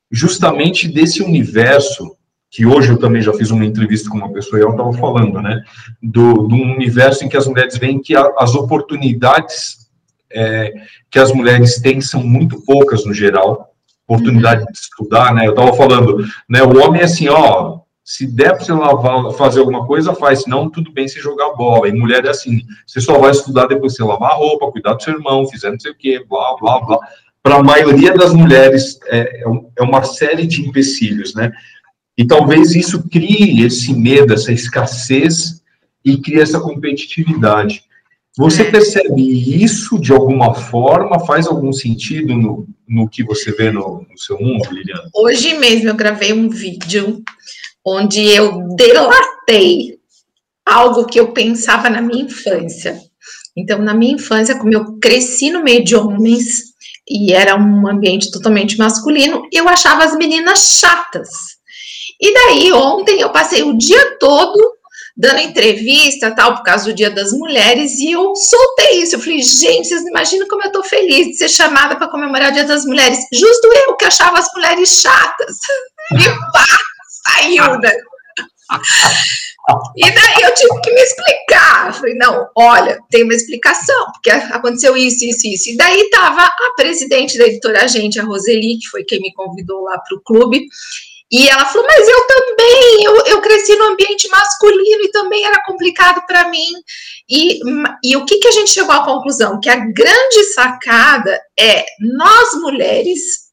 justamente 0.09 0.87
desse 0.87 1.21
universo, 1.21 2.15
que 2.49 2.65
hoje 2.65 2.89
eu 2.89 2.97
também 2.97 3.21
já 3.21 3.33
fiz 3.33 3.51
uma 3.51 3.65
entrevista 3.65 4.09
com 4.09 4.17
uma 4.17 4.31
pessoa 4.31 4.57
e 4.57 4.63
ela 4.63 4.71
estava 4.71 4.93
falando, 4.93 5.41
né, 5.41 5.61
do, 6.01 6.47
do 6.47 6.55
universo 6.55 7.25
em 7.25 7.27
que 7.27 7.35
as 7.35 7.47
mulheres 7.47 7.77
veem 7.77 8.01
que 8.01 8.15
a, 8.15 8.31
as 8.37 8.55
oportunidades 8.55 9.89
é, 10.31 10.71
que 11.11 11.19
as 11.19 11.33
mulheres 11.33 11.81
têm 11.81 11.99
são 11.99 12.23
muito 12.23 12.61
poucas 12.65 13.05
no 13.05 13.13
geral, 13.13 13.73
oportunidade 14.07 14.65
de 14.65 14.77
estudar, 14.77 15.33
né, 15.33 15.47
eu 15.47 15.51
estava 15.51 15.73
falando, 15.73 16.25
né, 16.49 16.63
o 16.63 16.81
homem 16.81 17.01
é 17.01 17.03
assim, 17.03 17.27
ó, 17.27 17.79
se 18.05 18.27
der 18.27 18.55
para 18.55 18.63
você 18.63 18.71
lavar, 18.71 19.31
fazer 19.31 19.59
alguma 19.61 19.87
coisa, 19.87 20.13
faz. 20.13 20.43
Se 20.43 20.49
não, 20.49 20.69
tudo 20.69 20.91
bem 20.91 21.07
se 21.07 21.19
jogar 21.19 21.55
bola. 21.55 21.89
E 21.89 21.91
mulher 21.91 22.23
é 22.23 22.29
assim: 22.29 22.61
você 22.85 23.01
só 23.01 23.17
vai 23.17 23.31
estudar 23.31 23.65
depois 23.65 23.93
que 23.93 23.97
você 23.97 24.03
lavar 24.03 24.33
a 24.33 24.35
roupa, 24.35 24.71
cuidar 24.71 24.93
do 24.93 25.01
seu 25.01 25.15
irmão, 25.15 25.47
fizer 25.47 25.71
não 25.71 25.79
sei 25.79 25.91
o 25.91 25.95
quê, 25.95 26.23
blá, 26.29 26.55
blá, 26.61 26.79
blá. 26.81 26.99
Para 27.41 27.55
a 27.55 27.63
maioria 27.63 28.13
das 28.13 28.31
mulheres, 28.31 28.99
é, 29.07 29.19
é, 29.19 29.43
é 29.77 29.83
uma 29.83 30.03
série 30.03 30.45
de 30.45 30.61
empecilhos, 30.61 31.33
né? 31.33 31.51
E 32.15 32.25
talvez 32.25 32.75
isso 32.75 33.09
crie 33.09 33.65
esse 33.65 33.91
medo, 33.91 34.33
essa 34.33 34.51
escassez 34.51 35.63
e 36.03 36.17
crie 36.17 36.39
essa 36.41 36.59
competitividade. 36.59 37.83
Você 38.37 38.63
é. 38.63 38.71
percebe 38.71 39.63
isso 39.63 39.99
de 39.99 40.11
alguma 40.11 40.53
forma? 40.53 41.25
Faz 41.25 41.47
algum 41.47 41.73
sentido 41.73 42.35
no, 42.35 42.67
no 42.87 43.09
que 43.09 43.23
você 43.23 43.51
vê 43.51 43.71
no, 43.71 44.05
no 44.09 44.17
seu 44.17 44.39
mundo, 44.39 44.69
Liliana? 44.71 45.09
Hoje 45.13 45.57
mesmo 45.57 45.89
eu 45.89 45.95
gravei 45.95 46.33
um 46.33 46.49
vídeo 46.49 47.23
onde 47.85 48.25
eu 48.27 48.67
delatei 48.75 49.99
algo 50.65 51.05
que 51.05 51.19
eu 51.19 51.31
pensava 51.31 51.89
na 51.89 52.01
minha 52.01 52.23
infância. 52.23 52.99
Então, 53.55 53.79
na 53.79 53.93
minha 53.93 54.15
infância, 54.15 54.57
como 54.57 54.73
eu 54.73 54.97
cresci 54.99 55.51
no 55.51 55.63
meio 55.63 55.83
de 55.83 55.95
homens 55.95 56.73
e 57.07 57.31
era 57.31 57.55
um 57.55 57.87
ambiente 57.87 58.31
totalmente 58.31 58.77
masculino, 58.77 59.47
eu 59.53 59.69
achava 59.69 60.03
as 60.03 60.15
meninas 60.15 60.79
chatas. 60.79 61.29
E 62.19 62.33
daí, 62.33 62.73
ontem, 62.73 63.21
eu 63.21 63.29
passei 63.29 63.61
o 63.63 63.77
dia 63.77 64.17
todo 64.17 64.75
dando 65.17 65.39
entrevista, 65.39 66.35
tal, 66.35 66.55
por 66.55 66.63
causa 66.63 66.85
do 66.85 66.93
Dia 66.93 67.09
das 67.09 67.31
Mulheres, 67.31 67.99
e 67.99 68.11
eu 68.11 68.35
soltei 68.35 69.01
isso. 69.01 69.15
Eu 69.15 69.19
falei, 69.21 69.41
gente, 69.41 69.87
vocês 69.87 70.01
imaginam 70.01 70.47
como 70.47 70.63
eu 70.63 70.71
tô 70.71 70.83
feliz 70.83 71.27
de 71.27 71.37
ser 71.37 71.47
chamada 71.47 71.95
para 71.95 72.09
comemorar 72.09 72.51
o 72.51 72.53
Dia 72.53 72.65
das 72.65 72.85
Mulheres. 72.85 73.19
Justo 73.31 73.67
eu 73.87 73.95
que 73.95 74.05
achava 74.05 74.37
as 74.37 74.47
mulheres 74.53 74.89
chatas. 74.89 75.57
E 76.13 76.23
pá, 76.23 76.63
né? 77.79 77.91
E 79.95 80.11
daí 80.11 80.41
eu 80.43 80.53
tive 80.53 80.81
que 80.81 80.91
me 80.91 81.01
explicar. 81.01 81.93
falei, 81.93 82.15
não, 82.15 82.47
olha, 82.55 82.99
tem 83.09 83.23
uma 83.23 83.33
explicação, 83.33 84.05
porque 84.13 84.29
aconteceu 84.29 84.95
isso, 84.95 85.25
isso, 85.25 85.47
isso. 85.47 85.69
E 85.71 85.77
daí 85.77 86.01
estava 86.01 86.43
a 86.43 86.73
presidente 86.75 87.37
da 87.37 87.45
editora 87.45 87.83
Agente, 87.83 88.19
a 88.19 88.23
Roseli, 88.23 88.77
que 88.77 88.89
foi 88.89 89.03
quem 89.03 89.21
me 89.21 89.33
convidou 89.33 89.83
lá 89.83 89.97
para 89.97 90.15
o 90.15 90.21
clube, 90.21 90.67
e 91.31 91.49
ela 91.49 91.65
falou, 91.65 91.87
mas 91.87 92.07
eu 92.07 92.27
também, 92.27 93.03
eu, 93.03 93.25
eu 93.25 93.41
cresci 93.41 93.75
no 93.75 93.85
ambiente 93.85 94.27
masculino 94.29 95.03
e 95.03 95.11
também 95.11 95.43
era 95.43 95.61
complicado 95.65 96.23
para 96.27 96.47
mim. 96.49 96.69
E, 97.27 97.59
e 98.03 98.15
o 98.15 98.25
que, 98.25 98.37
que 98.37 98.47
a 98.47 98.51
gente 98.51 98.69
chegou 98.69 98.93
à 98.93 99.03
conclusão? 99.03 99.59
Que 99.59 99.69
a 99.69 99.75
grande 99.75 100.43
sacada 100.53 101.41
é 101.59 101.83
nós 101.99 102.53
mulheres 102.61 103.44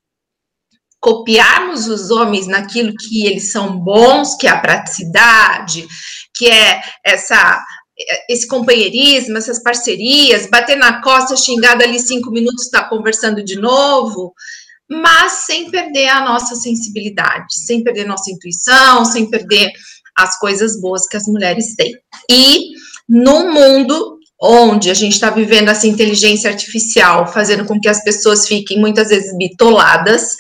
copiarmos 1.03 1.89
os 1.89 2.13
homens 2.13 2.47
naquilo 2.47 2.95
que 2.95 3.27
eles 3.27 3.51
são 3.51 3.77
bons, 3.77 4.37
que 4.37 4.47
é 4.47 4.51
a 4.51 4.61
praticidade, 4.61 5.87
que 6.33 6.49
é 6.49 6.81
essa 7.05 7.61
esse 8.29 8.49
companheirismo, 8.49 9.37
essas 9.37 9.63
parcerias, 9.63 10.49
bater 10.49 10.77
na 10.77 11.03
costa, 11.03 11.37
xingar 11.37 11.81
ali 11.81 12.01
cinco 12.01 12.31
minutos, 12.31 12.65
está 12.65 12.85
conversando 12.89 13.45
de 13.45 13.57
novo, 13.57 14.33
mas 14.91 15.45
sem 15.45 15.71
perder 15.71 16.09
a 16.09 16.25
nossa 16.25 16.57
sensibilidade, 16.57 17.55
sem 17.67 17.85
perder 17.85 18.07
nossa 18.07 18.31
intuição, 18.31 19.05
sem 19.05 19.29
perder 19.29 19.71
as 20.17 20.39
coisas 20.39 20.81
boas 20.81 21.07
que 21.07 21.17
as 21.17 21.27
mulheres 21.27 21.77
têm. 21.77 21.93
E 22.31 22.71
no 23.09 23.53
mundo 23.53 24.19
onde 24.43 24.91
a 24.91 24.95
gente 24.95 25.13
está 25.13 25.31
vivendo 25.31 25.69
essa 25.69 25.87
inteligência 25.87 26.51
artificial, 26.51 27.33
fazendo 27.33 27.65
com 27.65 27.79
que 27.79 27.89
as 27.89 28.03
pessoas 28.03 28.49
fiquem 28.49 28.81
muitas 28.81 29.11
vezes 29.11 29.37
bitoladas, 29.39 30.35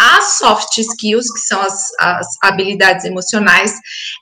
as 0.00 0.38
soft 0.38 0.78
skills, 0.78 1.32
que 1.32 1.40
são 1.40 1.60
as, 1.60 1.82
as 1.98 2.26
habilidades 2.42 3.04
emocionais, 3.04 3.74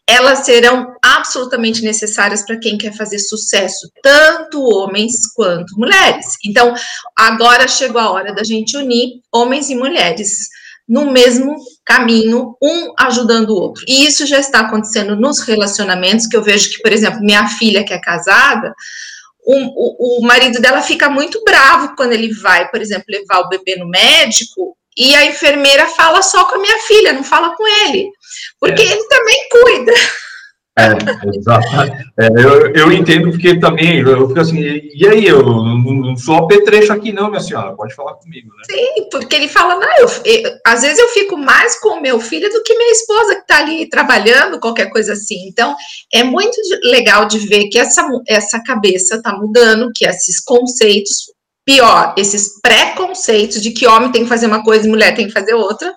elas 0.08 0.40
serão 0.40 0.94
absolutamente 1.02 1.82
necessárias 1.82 2.44
para 2.44 2.58
quem 2.58 2.76
quer 2.76 2.94
fazer 2.94 3.18
sucesso, 3.18 3.88
tanto 4.02 4.62
homens 4.62 5.32
quanto 5.34 5.78
mulheres. 5.78 6.36
Então, 6.44 6.74
agora 7.18 7.66
chegou 7.66 8.00
a 8.00 8.10
hora 8.10 8.34
da 8.34 8.44
gente 8.44 8.76
unir 8.76 9.20
homens 9.32 9.70
e 9.70 9.74
mulheres 9.74 10.48
no 10.88 11.10
mesmo 11.10 11.56
caminho, 11.84 12.56
um 12.62 12.92
ajudando 12.98 13.50
o 13.50 13.56
outro. 13.56 13.84
E 13.88 14.04
isso 14.04 14.26
já 14.26 14.38
está 14.38 14.60
acontecendo 14.60 15.16
nos 15.16 15.40
relacionamentos, 15.40 16.26
que 16.26 16.36
eu 16.36 16.42
vejo 16.42 16.70
que, 16.70 16.82
por 16.82 16.92
exemplo, 16.92 17.20
minha 17.20 17.48
filha 17.48 17.84
que 17.84 17.94
é 17.94 18.00
casada, 18.00 18.74
o, 19.44 19.56
o, 19.56 20.20
o, 20.20 20.22
marido 20.26 20.60
dela 20.60 20.82
fica 20.82 21.08
muito 21.08 21.42
bravo 21.44 21.94
quando 21.96 22.12
ele 22.12 22.32
vai, 22.32 22.68
por 22.68 22.80
exemplo, 22.80 23.06
levar 23.08 23.40
o 23.40 23.48
bebê 23.48 23.76
no 23.76 23.88
médico 23.88 24.76
e 24.96 25.14
a 25.14 25.24
enfermeira 25.24 25.86
fala 25.86 26.22
só 26.22 26.44
com 26.44 26.56
a 26.56 26.58
minha 26.58 26.78
filha, 26.80 27.12
não 27.12 27.24
fala 27.24 27.54
com 27.56 27.66
ele, 27.86 28.10
porque 28.60 28.82
é. 28.82 28.86
ele 28.86 29.08
também 29.08 29.48
cuida. 29.50 29.92
É, 30.78 31.36
exato. 31.36 31.66
É, 32.18 32.28
eu, 32.28 32.74
eu 32.74 32.92
entendo 32.92 33.30
porque 33.30 33.60
também 33.60 34.00
eu 34.00 34.26
fico 34.26 34.40
assim, 34.40 34.58
e 34.58 35.06
aí, 35.06 35.26
eu 35.26 35.42
não 35.42 36.16
sou 36.16 36.36
apetrecho 36.36 36.90
aqui, 36.94 37.12
não, 37.12 37.28
minha 37.28 37.42
senhora, 37.42 37.76
pode 37.76 37.94
falar 37.94 38.14
comigo, 38.14 38.48
né? 38.48 38.62
Sim, 38.70 39.08
porque 39.10 39.36
ele 39.36 39.48
fala, 39.48 39.74
não, 39.74 39.98
eu, 39.98 40.08
eu, 40.24 40.50
às 40.66 40.80
vezes 40.80 40.98
eu 40.98 41.08
fico 41.10 41.36
mais 41.36 41.78
com 41.78 42.00
meu 42.00 42.18
filho 42.18 42.48
do 42.50 42.62
que 42.62 42.74
minha 42.74 42.92
esposa 42.92 43.34
que 43.34 43.42
está 43.42 43.58
ali 43.58 43.86
trabalhando, 43.86 44.58
qualquer 44.58 44.88
coisa 44.88 45.12
assim. 45.12 45.46
Então, 45.46 45.76
é 46.10 46.22
muito 46.22 46.58
legal 46.84 47.26
de 47.26 47.38
ver 47.40 47.68
que 47.68 47.78
essa, 47.78 48.06
essa 48.26 48.62
cabeça 48.62 49.16
está 49.16 49.36
mudando, 49.36 49.92
que 49.94 50.06
esses 50.06 50.40
conceitos 50.40 51.31
pior, 51.64 52.14
esses 52.16 52.60
preconceitos 52.60 53.60
de 53.60 53.70
que 53.70 53.86
homem 53.86 54.10
tem 54.10 54.22
que 54.22 54.28
fazer 54.28 54.46
uma 54.46 54.62
coisa 54.62 54.86
e 54.86 54.90
mulher 54.90 55.14
tem 55.14 55.26
que 55.26 55.32
fazer 55.32 55.54
outra, 55.54 55.94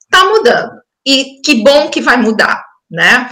está 0.00 0.24
mudando. 0.24 0.72
E 1.06 1.40
que 1.44 1.62
bom 1.62 1.90
que 1.90 2.00
vai 2.00 2.16
mudar, 2.16 2.64
né? 2.90 3.28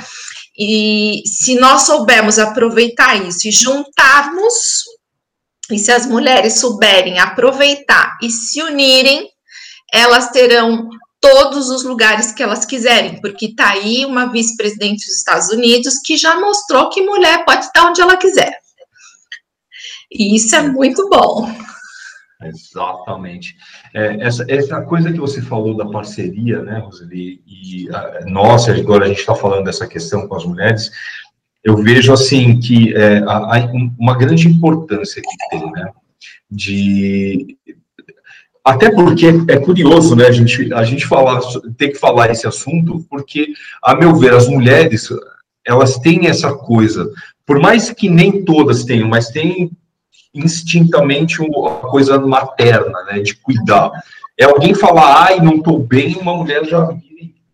E 0.56 1.22
se 1.26 1.54
nós 1.54 1.82
soubermos 1.82 2.38
aproveitar 2.38 3.16
isso 3.26 3.48
e 3.48 3.52
juntarmos, 3.52 4.84
e 5.70 5.78
se 5.78 5.90
as 5.90 6.04
mulheres 6.04 6.60
souberem 6.60 7.18
aproveitar 7.18 8.18
e 8.22 8.30
se 8.30 8.62
unirem, 8.62 9.28
elas 9.92 10.30
terão 10.30 10.88
todos 11.20 11.70
os 11.70 11.84
lugares 11.84 12.32
que 12.32 12.42
elas 12.42 12.66
quiserem, 12.66 13.20
porque 13.20 13.46
está 13.46 13.70
aí 13.70 14.04
uma 14.04 14.26
vice-presidente 14.26 15.06
dos 15.06 15.18
Estados 15.18 15.48
Unidos 15.50 16.00
que 16.04 16.16
já 16.16 16.38
mostrou 16.38 16.90
que 16.90 17.00
mulher 17.00 17.44
pode 17.44 17.64
estar 17.64 17.88
onde 17.88 18.00
ela 18.00 18.16
quiser. 18.16 18.52
E 20.14 20.36
isso 20.36 20.54
é 20.54 20.68
muito 20.68 21.08
bom. 21.08 21.48
Exatamente. 22.44 23.56
É, 23.94 24.16
essa, 24.20 24.44
essa 24.48 24.80
coisa 24.82 25.12
que 25.12 25.18
você 25.18 25.40
falou 25.40 25.76
da 25.76 25.86
parceria, 25.86 26.62
né, 26.62 26.78
Roseli, 26.78 27.40
e 27.46 27.88
a, 27.90 28.24
nossa, 28.26 28.72
agora 28.72 29.04
a 29.04 29.08
gente 29.08 29.20
está 29.20 29.34
falando 29.34 29.64
dessa 29.64 29.86
questão 29.86 30.26
com 30.26 30.36
as 30.36 30.44
mulheres, 30.44 30.90
eu 31.64 31.76
vejo, 31.76 32.12
assim, 32.12 32.58
que 32.58 32.94
é, 32.94 33.18
há, 33.18 33.70
uma 33.98 34.16
grande 34.16 34.48
importância 34.48 35.22
que 35.22 35.48
tem, 35.50 35.70
né, 35.70 35.90
de... 36.50 37.56
Até 38.64 38.90
porque 38.92 39.26
é 39.48 39.58
curioso, 39.58 40.14
né, 40.14 40.26
a 40.26 40.32
gente, 40.32 40.72
a 40.72 40.84
gente 40.84 41.06
falar, 41.06 41.40
ter 41.76 41.88
que 41.88 41.98
falar 41.98 42.30
esse 42.30 42.46
assunto, 42.46 43.04
porque, 43.10 43.48
a 43.82 43.94
meu 43.94 44.14
ver, 44.14 44.34
as 44.34 44.48
mulheres, 44.48 45.08
elas 45.66 45.98
têm 45.98 46.28
essa 46.28 46.52
coisa, 46.52 47.08
por 47.44 47.60
mais 47.60 47.90
que 47.90 48.08
nem 48.08 48.44
todas 48.44 48.84
tenham, 48.84 49.08
mas 49.08 49.30
tem 49.30 49.70
instintamente 50.34 51.42
uma 51.42 51.76
coisa 51.76 52.18
materna, 52.18 53.02
né, 53.04 53.20
de 53.20 53.34
cuidar. 53.34 53.90
É 54.38 54.44
alguém 54.44 54.74
falar, 54.74 55.26
ai, 55.26 55.40
não 55.40 55.56
estou 55.56 55.78
bem, 55.78 56.16
uma 56.16 56.34
mulher 56.34 56.64
já 56.64 56.88
o 56.88 56.98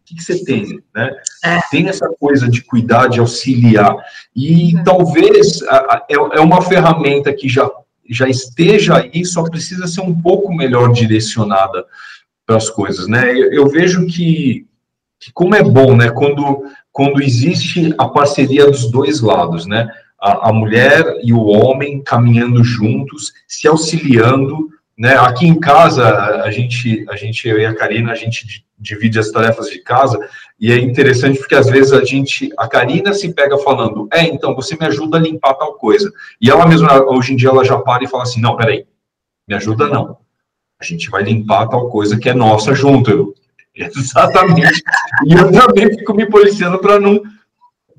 que, 0.08 0.14
que 0.14 0.23
você 0.23 0.42
tem, 0.42 0.80
né? 0.94 1.11
É. 1.44 1.61
Tem 1.70 1.87
essa 1.87 2.08
coisa 2.18 2.49
de 2.49 2.62
cuidar, 2.62 3.08
de 3.08 3.20
auxiliar. 3.20 3.94
E 4.35 4.75
uhum. 4.75 4.82
talvez 4.82 5.61
é, 6.08 6.14
é 6.14 6.40
uma 6.40 6.62
ferramenta 6.62 7.30
que 7.30 7.47
já, 7.47 7.70
já 8.08 8.26
esteja 8.26 8.97
aí, 8.97 9.23
só 9.26 9.42
precisa 9.42 9.87
ser 9.87 10.00
um 10.00 10.18
pouco 10.18 10.54
melhor 10.54 10.92
direcionada 10.92 11.85
para 12.47 12.56
as 12.56 12.70
coisas, 12.70 13.06
né? 13.06 13.32
Eu, 13.32 13.52
eu 13.52 13.68
vejo 13.68 14.06
que, 14.06 14.66
que, 15.20 15.30
como 15.35 15.54
é 15.54 15.62
bom, 15.62 15.94
né? 15.94 16.08
Quando, 16.11 16.64
quando 16.90 17.23
existe 17.23 17.94
a 17.99 18.08
parceria 18.08 18.64
dos 18.70 18.90
dois 18.90 19.20
lados, 19.20 19.66
né? 19.66 19.90
A, 20.20 20.48
a 20.48 20.52
mulher 20.52 21.04
e 21.22 21.32
o 21.32 21.44
homem 21.44 22.02
caminhando 22.02 22.64
juntos, 22.64 23.32
se 23.46 23.68
auxiliando, 23.68 24.68
né? 24.96 25.16
Aqui 25.16 25.46
em 25.46 25.58
casa, 25.58 26.42
a 26.42 26.50
gente, 26.50 27.06
a 27.08 27.16
gente, 27.16 27.46
eu 27.46 27.58
e 27.58 27.64
a 27.64 27.75
Karina, 27.75 28.10
a 28.10 28.16
gente 28.16 28.64
divide 28.76 29.18
as 29.18 29.30
tarefas 29.30 29.70
de 29.70 29.78
casa, 29.80 30.18
e 30.58 30.72
é 30.72 30.78
interessante 30.78 31.38
porque 31.38 31.54
às 31.54 31.68
vezes 31.68 31.92
a 31.92 32.04
gente, 32.04 32.50
a 32.58 32.68
Karina 32.68 33.12
se 33.12 33.32
pega 33.32 33.56
falando, 33.58 34.08
é, 34.12 34.22
então 34.22 34.54
você 34.54 34.76
me 34.76 34.87
ajuda 34.87 35.16
a 35.18 35.20
limpar 35.20 35.54
tal 35.54 35.75
coisa. 35.75 36.12
E 36.40 36.50
ela 36.50 36.66
mesma, 36.66 37.00
hoje 37.04 37.32
em 37.32 37.37
dia, 37.37 37.48
ela 37.50 37.64
já 37.64 37.78
para 37.78 38.04
e 38.04 38.08
fala 38.08 38.25
assim, 38.25 38.40
não, 38.40 38.56
peraí, 38.56 38.87
me 39.46 39.54
ajuda 39.54 39.88
não. 39.88 40.18
A 40.80 40.84
gente 40.84 41.10
vai 41.10 41.22
limpar 41.22 41.68
tal 41.68 41.88
coisa 41.88 42.18
que 42.18 42.28
é 42.28 42.34
nossa 42.34 42.75
junto. 42.75 43.10
Eu, 43.10 43.34
exatamente. 43.75 44.82
e 45.26 45.32
eu 45.32 45.50
também 45.52 45.88
fico 45.96 46.14
me 46.14 46.26
policiando 46.26 46.78
para 46.78 46.98
não 46.98 47.22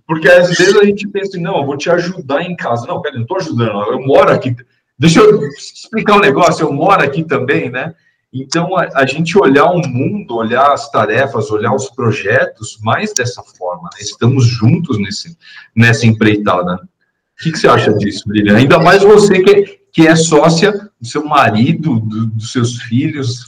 porque 0.09 0.27
às 0.27 0.47
vezes 0.57 0.75
a 0.75 0.83
gente 0.83 1.07
pensa 1.07 1.27
assim, 1.27 1.39
não, 1.39 1.59
eu 1.59 1.65
vou 1.67 1.77
te 1.77 1.87
ajudar 1.87 2.41
em 2.41 2.55
casa. 2.55 2.87
Não, 2.87 2.99
peraí, 2.99 3.17
não 3.17 3.21
estou 3.21 3.37
ajudando, 3.37 3.91
eu 3.91 4.01
moro 4.01 4.31
aqui. 4.31 4.55
Deixa 4.97 5.19
eu 5.19 5.39
explicar 5.49 6.15
um 6.15 6.19
negócio, 6.19 6.65
eu 6.65 6.73
moro 6.73 7.03
aqui 7.03 7.23
também, 7.23 7.69
né? 7.69 7.93
Então, 8.33 8.75
a, 8.75 8.89
a 8.95 9.05
gente 9.05 9.37
olhar 9.37 9.65
o 9.65 9.87
mundo, 9.87 10.35
olhar 10.35 10.73
as 10.73 10.89
tarefas, 10.89 11.51
olhar 11.51 11.75
os 11.75 11.91
projetos 11.91 12.79
mais 12.81 13.13
dessa 13.13 13.43
forma, 13.43 13.83
né? 13.83 13.99
Estamos 14.01 14.47
juntos 14.47 14.97
nesse, 14.97 15.37
nessa 15.75 16.07
empreitada. 16.07 16.73
O 16.73 17.43
que, 17.43 17.51
que 17.51 17.59
você 17.59 17.67
acha 17.67 17.93
disso, 17.93 18.23
Lilian? 18.31 18.57
Ainda 18.57 18.79
mais 18.79 19.03
você 19.03 19.43
que, 19.43 19.79
que 19.93 20.07
é 20.07 20.15
sócia 20.15 20.71
do 20.99 21.07
seu 21.07 21.23
marido, 21.23 21.99
do, 21.99 22.25
dos 22.25 22.51
seus 22.51 22.81
filhos. 22.81 23.43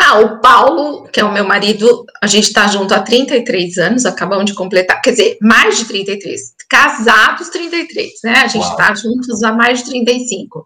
Ah, 0.00 0.20
o 0.20 0.40
Paulo, 0.40 1.08
que 1.12 1.20
é 1.20 1.24
o 1.24 1.32
meu 1.32 1.44
marido, 1.44 2.04
a 2.22 2.26
gente 2.26 2.48
está 2.48 2.66
junto 2.66 2.94
há 2.94 3.00
33 3.00 3.78
anos, 3.78 4.06
acabamos 4.06 4.46
de 4.46 4.54
completar, 4.54 5.00
quer 5.00 5.10
dizer, 5.10 5.38
mais 5.40 5.78
de 5.78 5.84
33, 5.86 6.40
casados 6.68 7.48
33, 7.48 8.12
né? 8.24 8.42
A 8.44 8.48
gente 8.48 8.66
está 8.66 8.94
juntos 8.94 9.42
há 9.42 9.52
mais 9.52 9.80
de 9.80 9.90
35. 9.90 10.64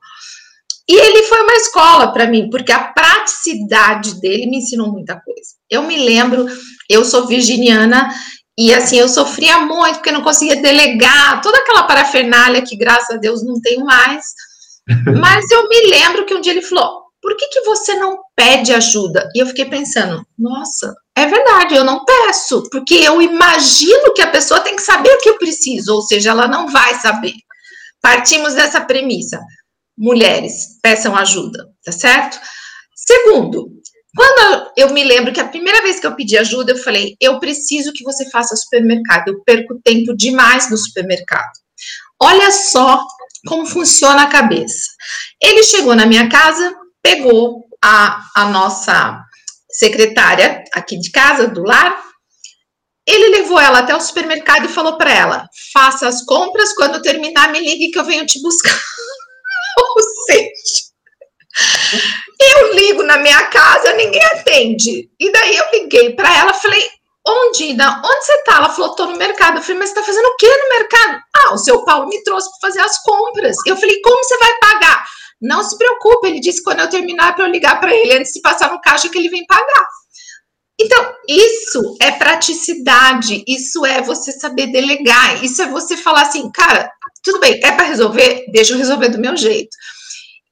E 0.89 0.93
ele 0.93 1.23
foi 1.25 1.41
uma 1.43 1.55
escola 1.55 2.13
para 2.13 2.27
mim, 2.27 2.51
porque 2.51 2.73
a 2.73 2.83
praticidade 2.83 4.21
dele 4.21 4.47
me 4.47 4.59
ensinou 4.59 4.91
muita 4.91 5.21
coisa. 5.21 5.51
Eu 5.71 5.85
me 5.85 5.97
lembro, 5.97 6.47
eu 6.89 7.05
sou 7.05 7.29
virginiana 7.29 8.13
e 8.59 8.75
assim, 8.75 8.99
eu 8.99 9.09
sofria 9.09 9.61
muito 9.61 9.97
porque 9.97 10.11
não 10.11 10.23
conseguia 10.23 10.61
delegar 10.61 11.41
toda 11.41 11.59
aquela 11.59 11.85
parafernália 11.85 12.61
que, 12.63 12.77
graças 12.77 13.17
a 13.17 13.19
Deus, 13.19 13.45
não 13.45 13.61
tenho 13.61 13.85
mais. 13.85 14.25
Mas 15.21 15.49
eu 15.51 15.69
me 15.69 15.91
lembro 15.91 16.27
que 16.27 16.35
um 16.35 16.41
dia 16.41 16.53
ele 16.53 16.63
falou: 16.63 17.05
por 17.21 17.37
que, 17.37 17.49
que 17.49 17.61
você 17.63 17.95
não 17.95 18.19
pede 18.35 18.73
ajuda? 18.73 19.29
E 19.35 19.41
eu 19.41 19.47
fiquei 19.47 19.67
pensando, 19.67 20.25
nossa, 20.39 20.95
é 21.17 21.27
verdade, 21.27 21.75
eu 21.75 21.85
não 21.85 22.05
peço, 22.05 22.63
porque 22.71 22.95
eu 22.95 23.21
imagino 23.21 24.15
que 24.15 24.23
a 24.23 24.31
pessoa 24.31 24.61
tem 24.61 24.77
que 24.77 24.83
saber 24.83 25.11
o 25.11 25.19
que 25.19 25.29
eu 25.29 25.39
preciso, 25.39 25.95
ou 25.95 26.03
seja, 26.03 26.31
ela 26.31 26.49
não 26.49 26.69
vai 26.69 26.95
saber. 27.01 27.35
Partimos 28.01 28.55
dessa 28.55 28.81
premissa. 28.81 29.39
Mulheres, 29.97 30.79
peçam 30.83 31.15
ajuda, 31.15 31.67
tá 31.85 31.93
certo? 31.93 32.41
Segundo, 32.97 33.69
quando 34.17 34.73
eu 34.77 34.91
me 34.93 35.05
lembro 35.05 35.33
que 35.33 35.41
a 35.41 35.49
primeira 35.49 35.83
vez 35.83 36.01
que 36.01 36.07
eu 36.07 36.17
pedi 36.17 36.39
ajuda, 36.39 36.73
eu 36.73 36.79
falei: 36.79 37.17
eu 37.21 37.39
preciso 37.39 37.93
que 37.93 38.03
você 38.03 38.29
faça 38.31 38.57
supermercado, 38.57 39.29
eu 39.29 39.43
perco 39.45 39.81
tempo 39.85 40.17
demais 40.17 40.71
no 40.71 40.77
supermercado. 40.77 41.53
Olha 42.21 42.51
só 42.51 43.03
como 43.47 43.67
funciona 43.67 44.23
a 44.23 44.31
cabeça. 44.31 44.91
Ele 45.43 45.63
chegou 45.63 45.95
na 45.95 46.07
minha 46.07 46.29
casa, 46.29 46.75
pegou 47.03 47.65
a, 47.83 48.23
a 48.37 48.45
nossa 48.47 49.21
secretária 49.71 50.65
aqui 50.73 50.99
de 50.99 51.11
casa, 51.11 51.49
do 51.49 51.63
lar, 51.63 52.11
ele 53.07 53.39
levou 53.39 53.59
ela 53.59 53.81
até 53.81 53.95
o 53.95 54.01
supermercado 54.01 54.67
e 54.67 54.73
falou 54.73 54.97
para 54.97 55.13
ela: 55.13 55.49
faça 55.73 56.07
as 56.07 56.25
compras, 56.25 56.73
quando 56.75 57.03
terminar, 57.03 57.51
me 57.51 57.61
ligue 57.61 57.91
que 57.91 57.99
eu 57.99 58.05
venho 58.05 58.27
te 58.27 58.41
buscar. 58.41 58.73
Ou 59.79 60.03
seja, 60.27 60.91
eu 62.41 62.75
ligo 62.75 63.03
na 63.03 63.19
minha 63.19 63.45
casa, 63.49 63.93
ninguém 63.95 64.23
atende. 64.25 65.11
E 65.19 65.33
daí 65.33 65.57
eu 65.57 65.71
liguei 65.73 66.15
para 66.15 66.37
ela, 66.39 66.55
falei: 66.55 66.89
onde, 67.27 67.71
Ida? 67.71 68.01
Onde 68.05 68.25
você 68.25 68.43
tá? 68.45 68.57
Ela 68.57 68.71
falou: 68.71 68.95
tô 68.95 69.07
no 69.07 69.17
mercado. 69.17 69.59
Eu 69.59 69.63
falei: 69.63 69.79
mas 69.79 69.89
você 69.91 69.97
tá 69.97 70.03
fazendo 70.03 70.27
o 70.27 70.37
que 70.37 70.47
no 70.47 70.69
mercado? 70.69 71.21
Ah, 71.37 71.55
o 71.55 71.59
seu 71.59 71.85
Paulo 71.85 72.09
me 72.09 72.23
trouxe 72.23 72.49
para 72.51 72.69
fazer 72.69 72.81
as 72.81 73.03
compras. 73.03 73.57
Eu 73.67 73.77
falei: 73.77 74.01
como 74.03 74.23
você 74.23 74.37
vai 74.39 74.59
pagar? 74.59 75.05
Não 75.41 75.63
se 75.63 75.77
preocupe, 75.79 76.29
ele 76.29 76.41
disse 76.41 76.59
que 76.59 76.65
quando 76.65 76.81
eu 76.81 76.91
terminar 76.91 77.35
para 77.35 77.47
eu 77.47 77.51
ligar 77.51 77.81
para 77.81 77.95
ele 77.95 78.15
antes 78.15 78.33
de 78.33 78.41
passar 78.41 78.71
no 78.71 78.81
caixa 78.81 79.09
que 79.09 79.19
ele 79.19 79.31
vem 79.31 79.47
pagar. 79.47 79.87
Então, 80.81 81.15
isso 81.29 81.97
é 82.01 82.11
praticidade, 82.11 83.45
isso 83.47 83.85
é 83.85 84.01
você 84.01 84.33
saber 84.33 84.69
delegar, 84.69 85.45
isso 85.45 85.61
é 85.61 85.69
você 85.69 85.97
falar 85.97 86.23
assim, 86.23 86.51
cara, 86.51 86.91
tudo 87.23 87.39
bem, 87.39 87.61
é 87.63 87.73
para 87.73 87.85
resolver, 87.85 88.47
deixa 88.51 88.73
eu 88.73 88.79
resolver 88.79 89.11
do 89.11 89.19
meu 89.19 89.37
jeito. 89.37 89.77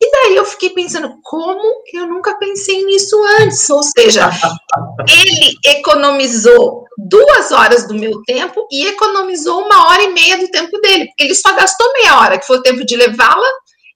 E 0.00 0.10
daí 0.12 0.36
eu 0.36 0.44
fiquei 0.44 0.70
pensando, 0.70 1.18
como 1.22 1.82
eu 1.92 2.06
nunca 2.06 2.38
pensei 2.38 2.84
nisso 2.84 3.16
antes? 3.40 3.68
Ou 3.70 3.82
seja, 3.82 4.30
ele 5.08 5.56
economizou 5.64 6.84
duas 6.96 7.50
horas 7.50 7.88
do 7.88 7.94
meu 7.94 8.22
tempo 8.24 8.66
e 8.70 8.86
economizou 8.86 9.64
uma 9.64 9.88
hora 9.88 10.02
e 10.02 10.12
meia 10.12 10.38
do 10.38 10.48
tempo 10.48 10.78
dele, 10.80 11.06
porque 11.06 11.24
ele 11.24 11.34
só 11.34 11.52
gastou 11.54 11.92
meia 11.94 12.20
hora, 12.20 12.38
que 12.38 12.46
foi 12.46 12.58
o 12.58 12.62
tempo 12.62 12.84
de 12.84 12.96
levá-la 12.96 13.48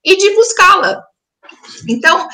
e 0.03 0.17
de 0.17 0.35
buscá-la. 0.35 1.03
Então, 1.87 2.27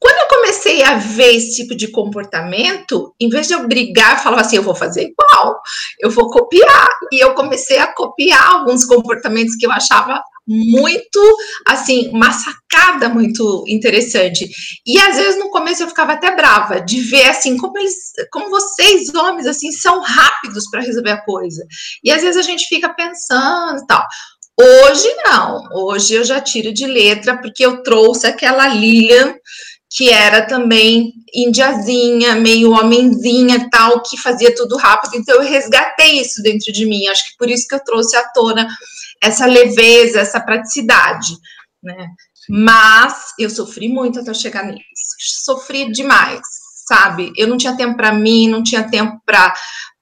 quando 0.00 0.16
eu 0.18 0.28
comecei 0.28 0.82
a 0.84 0.94
ver 0.94 1.34
esse 1.34 1.56
tipo 1.56 1.74
de 1.74 1.88
comportamento, 1.88 3.14
em 3.20 3.28
vez 3.28 3.48
de 3.48 3.54
eu 3.54 3.66
brigar, 3.66 4.16
eu 4.16 4.22
falava 4.22 4.42
assim: 4.42 4.56
eu 4.56 4.62
vou 4.62 4.74
fazer 4.74 5.02
igual, 5.02 5.60
eu 6.00 6.10
vou 6.10 6.30
copiar. 6.30 6.88
E 7.12 7.22
eu 7.22 7.34
comecei 7.34 7.78
a 7.78 7.92
copiar 7.92 8.52
alguns 8.52 8.84
comportamentos 8.84 9.56
que 9.56 9.66
eu 9.66 9.72
achava 9.72 10.22
muito, 10.46 11.20
assim, 11.66 12.08
uma 12.08 12.32
sacada 12.32 13.08
muito 13.08 13.64
interessante. 13.66 14.48
E 14.86 14.98
às 14.98 15.16
vezes 15.16 15.38
no 15.38 15.50
começo 15.50 15.82
eu 15.82 15.88
ficava 15.88 16.12
até 16.12 16.34
brava 16.34 16.80
de 16.80 17.00
ver, 17.00 17.28
assim, 17.28 17.56
como 17.58 17.76
eles, 17.76 17.94
como 18.32 18.48
vocês, 18.48 19.12
homens, 19.14 19.46
assim, 19.46 19.70
são 19.72 20.00
rápidos 20.00 20.64
para 20.70 20.80
resolver 20.80 21.10
a 21.10 21.24
coisa. 21.24 21.66
E 22.02 22.10
às 22.10 22.22
vezes 22.22 22.36
a 22.36 22.42
gente 22.42 22.66
fica 22.66 22.88
pensando 22.94 23.82
e 23.82 23.86
tal. 23.86 24.06
Hoje 24.60 25.08
não, 25.24 25.62
hoje 25.72 26.14
eu 26.14 26.24
já 26.24 26.40
tiro 26.40 26.72
de 26.72 26.84
letra, 26.84 27.36
porque 27.38 27.64
eu 27.64 27.82
trouxe 27.82 28.26
aquela 28.26 28.66
Lilian 28.66 29.36
que 29.90 30.10
era 30.10 30.46
também 30.46 31.14
indiazinha, 31.34 32.34
meio 32.34 32.72
homenzinha, 32.72 33.68
tal, 33.70 34.02
que 34.02 34.18
fazia 34.18 34.54
tudo 34.54 34.76
rápido. 34.76 35.16
Então 35.16 35.36
eu 35.36 35.48
resgatei 35.48 36.20
isso 36.20 36.42
dentro 36.42 36.72
de 36.72 36.84
mim. 36.84 37.06
Acho 37.08 37.24
que 37.30 37.36
por 37.38 37.48
isso 37.48 37.66
que 37.66 37.74
eu 37.74 37.84
trouxe 37.84 38.16
à 38.16 38.28
tona 38.30 38.68
essa 39.22 39.46
leveza, 39.46 40.20
essa 40.20 40.40
praticidade, 40.40 41.34
né? 41.82 42.08
Mas 42.50 43.32
eu 43.38 43.48
sofri 43.48 43.88
muito 43.88 44.20
até 44.20 44.32
chegar 44.34 44.64
nisso. 44.66 44.82
Sofri 45.44 45.90
demais, 45.90 46.40
sabe? 46.86 47.32
Eu 47.36 47.46
não 47.46 47.56
tinha 47.56 47.76
tempo 47.76 47.96
para 47.96 48.12
mim, 48.12 48.48
não 48.48 48.62
tinha 48.62 48.88
tempo 48.88 49.20
para 49.24 49.54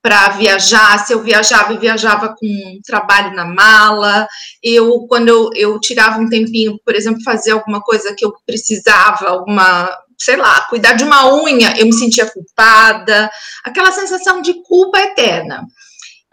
para 0.07 0.29
viajar, 0.29 1.05
se 1.05 1.13
eu 1.13 1.21
viajava, 1.21 1.73
eu 1.73 1.81
viajava 1.81 2.29
com 2.29 2.47
um 2.47 2.81
trabalho 2.87 3.35
na 3.35 3.45
mala, 3.45 4.29
eu, 4.63 5.05
quando 5.09 5.29
eu, 5.29 5.51
eu 5.53 5.81
tirava 5.81 6.21
um 6.21 6.29
tempinho, 6.29 6.79
por 6.85 6.95
exemplo, 6.95 7.21
fazer 7.25 7.51
alguma 7.51 7.81
coisa 7.81 8.15
que 8.17 8.25
eu 8.25 8.33
precisava, 8.47 9.29
alguma, 9.29 9.91
sei 10.17 10.37
lá, 10.37 10.61
cuidar 10.71 10.93
de 10.93 11.03
uma 11.03 11.35
unha, 11.43 11.77
eu 11.77 11.87
me 11.87 11.93
sentia 11.93 12.31
culpada, 12.31 13.29
aquela 13.65 13.91
sensação 13.91 14.41
de 14.41 14.55
culpa 14.63 15.01
eterna. 15.01 15.67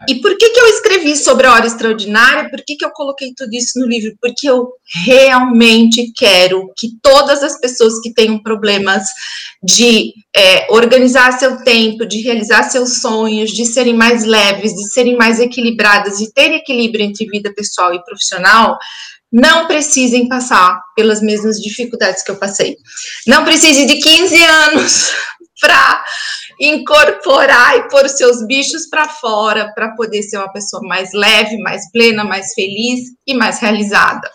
E 0.08 0.16
por 0.16 0.36
que, 0.36 0.50
que 0.50 0.60
eu 0.60 0.66
escrevi 0.66 1.16
sobre 1.16 1.46
a 1.46 1.52
hora 1.52 1.66
extraordinária? 1.66 2.50
Por 2.50 2.62
que, 2.66 2.76
que 2.76 2.84
eu 2.84 2.90
coloquei 2.90 3.32
tudo 3.34 3.54
isso 3.54 3.78
no 3.78 3.86
livro? 3.86 4.12
Porque 4.20 4.48
eu 4.48 4.68
realmente 5.04 6.12
quero 6.14 6.70
que 6.76 6.88
todas 7.00 7.42
as 7.42 7.58
pessoas 7.58 8.00
que 8.00 8.12
tenham 8.12 8.42
problemas 8.42 9.04
de 9.62 10.12
é, 10.36 10.66
organizar 10.70 11.38
seu 11.38 11.62
tempo, 11.62 12.04
de 12.04 12.20
realizar 12.20 12.64
seus 12.64 13.00
sonhos, 13.00 13.50
de 13.50 13.64
serem 13.64 13.94
mais 13.94 14.24
leves, 14.24 14.74
de 14.74 14.88
serem 14.92 15.16
mais 15.16 15.40
equilibradas 15.40 16.20
e 16.20 16.32
ter 16.32 16.52
equilíbrio 16.52 17.04
entre 17.04 17.26
vida 17.26 17.52
pessoal 17.54 17.94
e 17.94 18.04
profissional, 18.04 18.76
não 19.32 19.66
precisem 19.66 20.28
passar 20.28 20.80
pelas 20.94 21.20
mesmas 21.20 21.56
dificuldades 21.56 22.22
que 22.22 22.30
eu 22.30 22.36
passei. 22.36 22.76
Não 23.26 23.44
precise 23.44 23.84
de 23.84 23.96
15 23.98 24.44
anos 24.44 25.10
para 25.60 26.04
incorporar 26.60 27.76
e 27.76 27.88
pôr 27.88 28.04
os 28.04 28.12
seus 28.12 28.44
bichos 28.46 28.86
para 28.86 29.08
fora 29.08 29.72
para 29.74 29.94
poder 29.94 30.22
ser 30.22 30.38
uma 30.38 30.52
pessoa 30.52 30.82
mais 30.82 31.12
leve, 31.12 31.58
mais 31.58 31.90
plena, 31.90 32.24
mais 32.24 32.52
feliz 32.54 33.12
e 33.26 33.34
mais 33.34 33.58
realizada. 33.60 34.30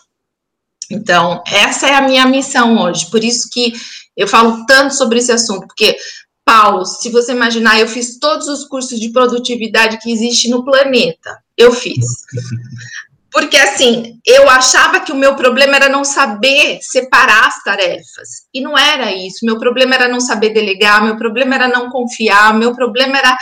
Então, 0.92 1.44
essa 1.46 1.88
é 1.88 1.94
a 1.94 2.02
minha 2.02 2.26
missão 2.26 2.78
hoje. 2.82 3.10
Por 3.12 3.24
isso 3.24 3.48
que 3.52 3.74
eu 4.18 4.28
falo 4.28 4.66
tanto 4.66 4.96
sobre 4.96 5.20
esse 5.20 5.32
assunto, 5.32 5.68
porque 5.68 5.98
Paulo, 6.44 6.84
se 6.84 7.10
você 7.10 7.32
imaginar, 7.32 7.80
eu 7.80 7.88
fiz 7.88 8.18
todos 8.18 8.48
os 8.48 8.66
cursos 8.66 9.00
de 9.00 9.10
produtividade 9.10 10.00
que 10.00 10.12
existe 10.12 10.50
no 10.50 10.66
planeta. 10.66 11.38
Eu 11.56 11.72
fiz. 11.72 12.04
Porque 13.32 13.58
assim, 13.58 14.20
eu 14.26 14.50
achava 14.50 15.00
que 15.00 15.12
o 15.12 15.16
meu 15.16 15.36
problema 15.36 15.76
era 15.76 15.88
não 15.90 16.04
saber 16.04 16.80
separar 16.82 17.48
as 17.48 17.64
tarefas. 17.64 18.48
E 18.54 18.60
não 18.60 18.78
era 18.78 19.12
isso. 19.12 19.46
Meu 19.46 19.60
problema 19.60 19.96
era 19.96 20.08
não 20.08 20.20
saber 20.20 20.50
delegar, 20.50 21.04
meu 21.04 21.16
problema 21.16 21.56
era 21.56 21.68
não 21.68 21.90
confiar, 21.90 22.54
meu 22.54 22.74
problema 22.74 23.18
era 23.18 23.38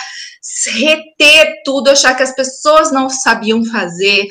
reter 0.73 1.61
tudo, 1.63 1.89
achar 1.89 2.15
que 2.15 2.23
as 2.23 2.35
pessoas 2.35 2.91
não 2.91 3.09
sabiam 3.09 3.63
fazer. 3.63 4.27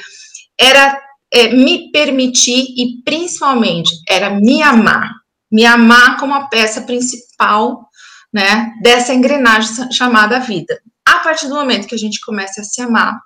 Era 0.58 1.00
é, 1.32 1.48
me 1.48 1.90
permitir 1.90 2.64
e 2.76 3.02
principalmente 3.04 3.90
era 4.08 4.30
me 4.30 4.62
amar. 4.62 5.10
Me 5.50 5.64
amar 5.64 6.18
como 6.18 6.34
a 6.34 6.48
peça 6.48 6.82
principal, 6.82 7.88
né, 8.32 8.72
dessa 8.82 9.14
engrenagem 9.14 9.90
chamada 9.92 10.40
vida. 10.40 10.78
A 11.06 11.20
partir 11.20 11.48
do 11.48 11.54
momento 11.54 11.86
que 11.86 11.94
a 11.94 11.98
gente 11.98 12.20
começa 12.20 12.60
a 12.60 12.64
se 12.64 12.82
amar, 12.82 13.18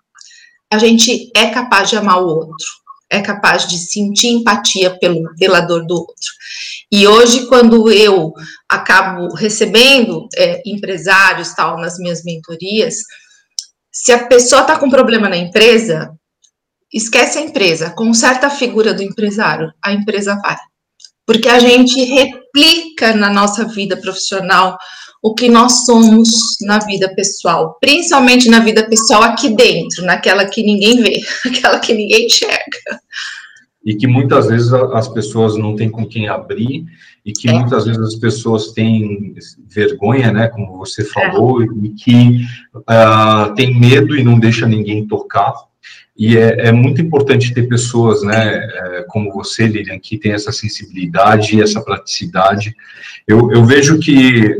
a 0.70 0.78
gente 0.78 1.30
é 1.34 1.50
capaz 1.50 1.90
de 1.90 1.96
amar 1.96 2.22
o 2.22 2.26
outro, 2.26 2.66
é 3.10 3.20
capaz 3.20 3.66
de 3.66 3.76
sentir 3.76 4.28
empatia 4.28 4.96
pelo, 4.98 5.34
pela 5.36 5.60
dor 5.60 5.84
do 5.84 5.94
outro. 5.94 6.30
E 6.92 7.06
hoje, 7.06 7.46
quando 7.46 7.90
eu 7.90 8.32
acabo 8.68 9.34
recebendo 9.34 10.28
é, 10.36 10.62
empresários 10.64 11.52
tal 11.54 11.76
nas 11.78 11.98
minhas 11.98 12.22
mentorias, 12.24 12.96
se 13.92 14.12
a 14.12 14.26
pessoa 14.26 14.62
está 14.62 14.78
com 14.78 14.88
problema 14.88 15.28
na 15.28 15.36
empresa, 15.36 16.12
esquece 16.92 17.38
a 17.38 17.42
empresa, 17.42 17.90
conserta 17.90 18.46
a 18.46 18.50
figura 18.50 18.94
do 18.94 19.02
empresário, 19.02 19.72
a 19.82 19.92
empresa 19.92 20.36
vai. 20.40 20.56
Porque 21.26 21.48
a 21.48 21.58
gente 21.58 22.02
replica 22.04 23.14
na 23.14 23.32
nossa 23.32 23.64
vida 23.64 23.96
profissional 23.96 24.76
o 25.22 25.34
que 25.34 25.48
nós 25.48 25.84
somos 25.84 26.28
na 26.62 26.78
vida 26.78 27.14
pessoal, 27.14 27.76
principalmente 27.80 28.48
na 28.48 28.60
vida 28.60 28.88
pessoal 28.88 29.22
aqui 29.22 29.54
dentro, 29.54 30.04
naquela 30.04 30.46
que 30.46 30.62
ninguém 30.62 31.02
vê, 31.02 31.20
aquela 31.46 31.78
que 31.78 31.92
ninguém 31.92 32.26
enxerga. 32.26 33.00
E 33.84 33.94
que 33.94 34.06
muitas 34.06 34.46
vezes 34.46 34.72
as 34.72 35.08
pessoas 35.08 35.56
não 35.56 35.74
têm 35.74 35.90
com 35.90 36.06
quem 36.06 36.28
abrir, 36.28 36.84
e 37.24 37.32
que 37.32 37.48
é. 37.48 37.52
muitas 37.52 37.84
vezes 37.84 38.00
as 38.00 38.14
pessoas 38.14 38.72
têm 38.72 39.34
vergonha, 39.68 40.32
né, 40.32 40.48
como 40.48 40.78
você 40.78 41.04
falou, 41.04 41.62
é. 41.62 41.66
e 41.82 41.90
que 41.90 42.44
uh, 42.74 43.54
tem 43.54 43.78
medo 43.78 44.16
e 44.16 44.24
não 44.24 44.38
deixa 44.38 44.66
ninguém 44.66 45.06
tocar. 45.06 45.54
E 46.16 46.36
é, 46.36 46.68
é, 46.68 46.72
muito 46.72 47.00
importante 47.00 47.54
ter 47.54 47.68
pessoas, 47.68 48.22
né, 48.22 48.58
é, 48.58 49.04
como 49.08 49.32
você, 49.32 49.66
Lilian, 49.66 49.98
que 49.98 50.18
tem 50.18 50.32
essa 50.32 50.52
sensibilidade 50.52 51.56
e 51.56 51.62
essa 51.62 51.80
praticidade. 51.80 52.74
Eu, 53.26 53.50
eu 53.50 53.64
vejo 53.64 53.98
que, 53.98 54.56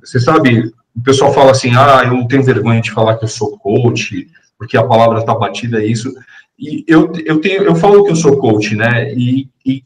você 0.00 0.20
sabe, 0.20 0.72
o 0.94 1.02
pessoal 1.02 1.32
fala 1.32 1.52
assim, 1.52 1.70
ah, 1.74 2.02
eu 2.04 2.12
não 2.12 2.26
tenho 2.26 2.42
vergonha 2.42 2.80
de 2.80 2.90
falar 2.90 3.16
que 3.16 3.24
eu 3.24 3.28
sou 3.28 3.56
coach, 3.58 4.28
porque 4.58 4.76
a 4.76 4.84
palavra 4.84 5.20
está 5.20 5.34
batida, 5.34 5.82
é 5.82 5.86
isso. 5.86 6.12
E 6.58 6.84
eu, 6.86 7.12
eu, 7.24 7.40
tenho, 7.40 7.62
eu 7.62 7.74
falo 7.76 8.04
que 8.04 8.10
eu 8.10 8.16
sou 8.16 8.36
coach, 8.36 8.74
né, 8.74 9.12
e, 9.14 9.48
e 9.64 9.84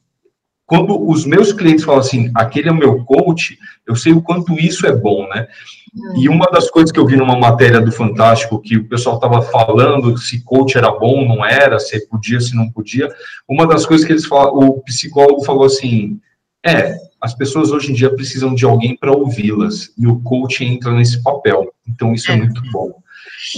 quando 0.72 1.06
os 1.06 1.26
meus 1.26 1.52
clientes 1.52 1.84
falam 1.84 2.00
assim, 2.00 2.30
aquele 2.34 2.70
é 2.70 2.72
o 2.72 2.74
meu 2.74 3.04
coach, 3.04 3.58
eu 3.86 3.94
sei 3.94 4.14
o 4.14 4.22
quanto 4.22 4.58
isso 4.58 4.86
é 4.86 4.96
bom, 4.96 5.28
né? 5.28 5.46
Hum. 5.94 6.22
E 6.22 6.30
uma 6.30 6.46
das 6.46 6.70
coisas 6.70 6.90
que 6.90 6.98
eu 6.98 7.04
vi 7.04 7.14
numa 7.14 7.38
matéria 7.38 7.78
do 7.78 7.92
Fantástico, 7.92 8.58
que 8.58 8.78
o 8.78 8.88
pessoal 8.88 9.16
estava 9.16 9.42
falando 9.42 10.16
se 10.16 10.42
coach 10.42 10.78
era 10.78 10.90
bom, 10.90 11.28
não 11.28 11.44
era, 11.44 11.78
se 11.78 12.08
podia, 12.08 12.40
se 12.40 12.56
não 12.56 12.70
podia, 12.70 13.06
uma 13.46 13.66
das 13.66 13.84
coisas 13.84 14.06
que 14.06 14.14
eles 14.14 14.24
falaram, 14.24 14.54
o 14.60 14.80
psicólogo 14.80 15.44
falou 15.44 15.66
assim, 15.66 16.18
é, 16.64 16.96
as 17.20 17.34
pessoas 17.34 17.70
hoje 17.70 17.90
em 17.90 17.94
dia 17.94 18.08
precisam 18.08 18.54
de 18.54 18.64
alguém 18.64 18.96
para 18.96 19.12
ouvi-las, 19.12 19.92
e 19.98 20.06
o 20.06 20.20
coach 20.20 20.64
entra 20.64 20.90
nesse 20.94 21.22
papel, 21.22 21.70
então 21.86 22.14
isso 22.14 22.30
é, 22.30 22.34
é 22.34 22.38
muito 22.38 22.62
bom. 22.72 22.94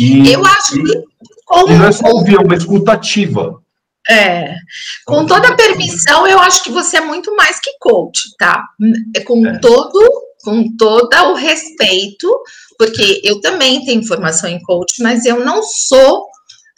E, 0.01 0.33
eu 0.33 0.45
acho 0.45 0.83
que... 0.83 1.05
Como... 1.47 1.71
E 1.71 1.79
não 1.79 1.85
é 1.85 1.93
só 1.93 2.09
ouvir, 2.09 2.35
é 2.35 2.41
uma 2.41 2.57
escutativa. 2.57 3.63
É, 4.09 4.55
com 5.07 5.25
toda 5.25 5.49
a 5.49 5.57
permissão, 5.57 6.27
eu 6.27 6.39
acho 6.39 6.63
que 6.63 6.71
você 6.71 6.99
é 6.99 7.01
muito 7.01 7.35
mais 7.37 7.59
que 7.59 7.71
coach, 7.81 8.21
tá? 8.39 8.63
É 9.17 9.21
com 9.21 9.47
é. 9.47 9.59
todo, 9.59 9.99
com 10.43 10.77
todo 10.77 11.15
o 11.31 11.35
respeito, 11.35 12.31
porque 12.79 13.23
eu 13.25 13.41
também 13.41 13.85
tenho 13.85 14.07
formação 14.07 14.51
em 14.51 14.61
coach, 14.63 15.03
mas 15.03 15.25
eu 15.25 15.43
não 15.43 15.63
sou, 15.63 16.27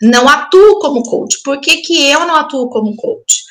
não 0.01 0.29
atuo 0.29 0.79
como 0.79 1.03
coach. 1.03 1.41
Por 1.43 1.61
que, 1.61 1.79
que 1.79 2.09
eu 2.09 2.21
não 2.21 2.37
atuo 2.37 2.71
como 2.71 2.95
coach? 2.95 3.43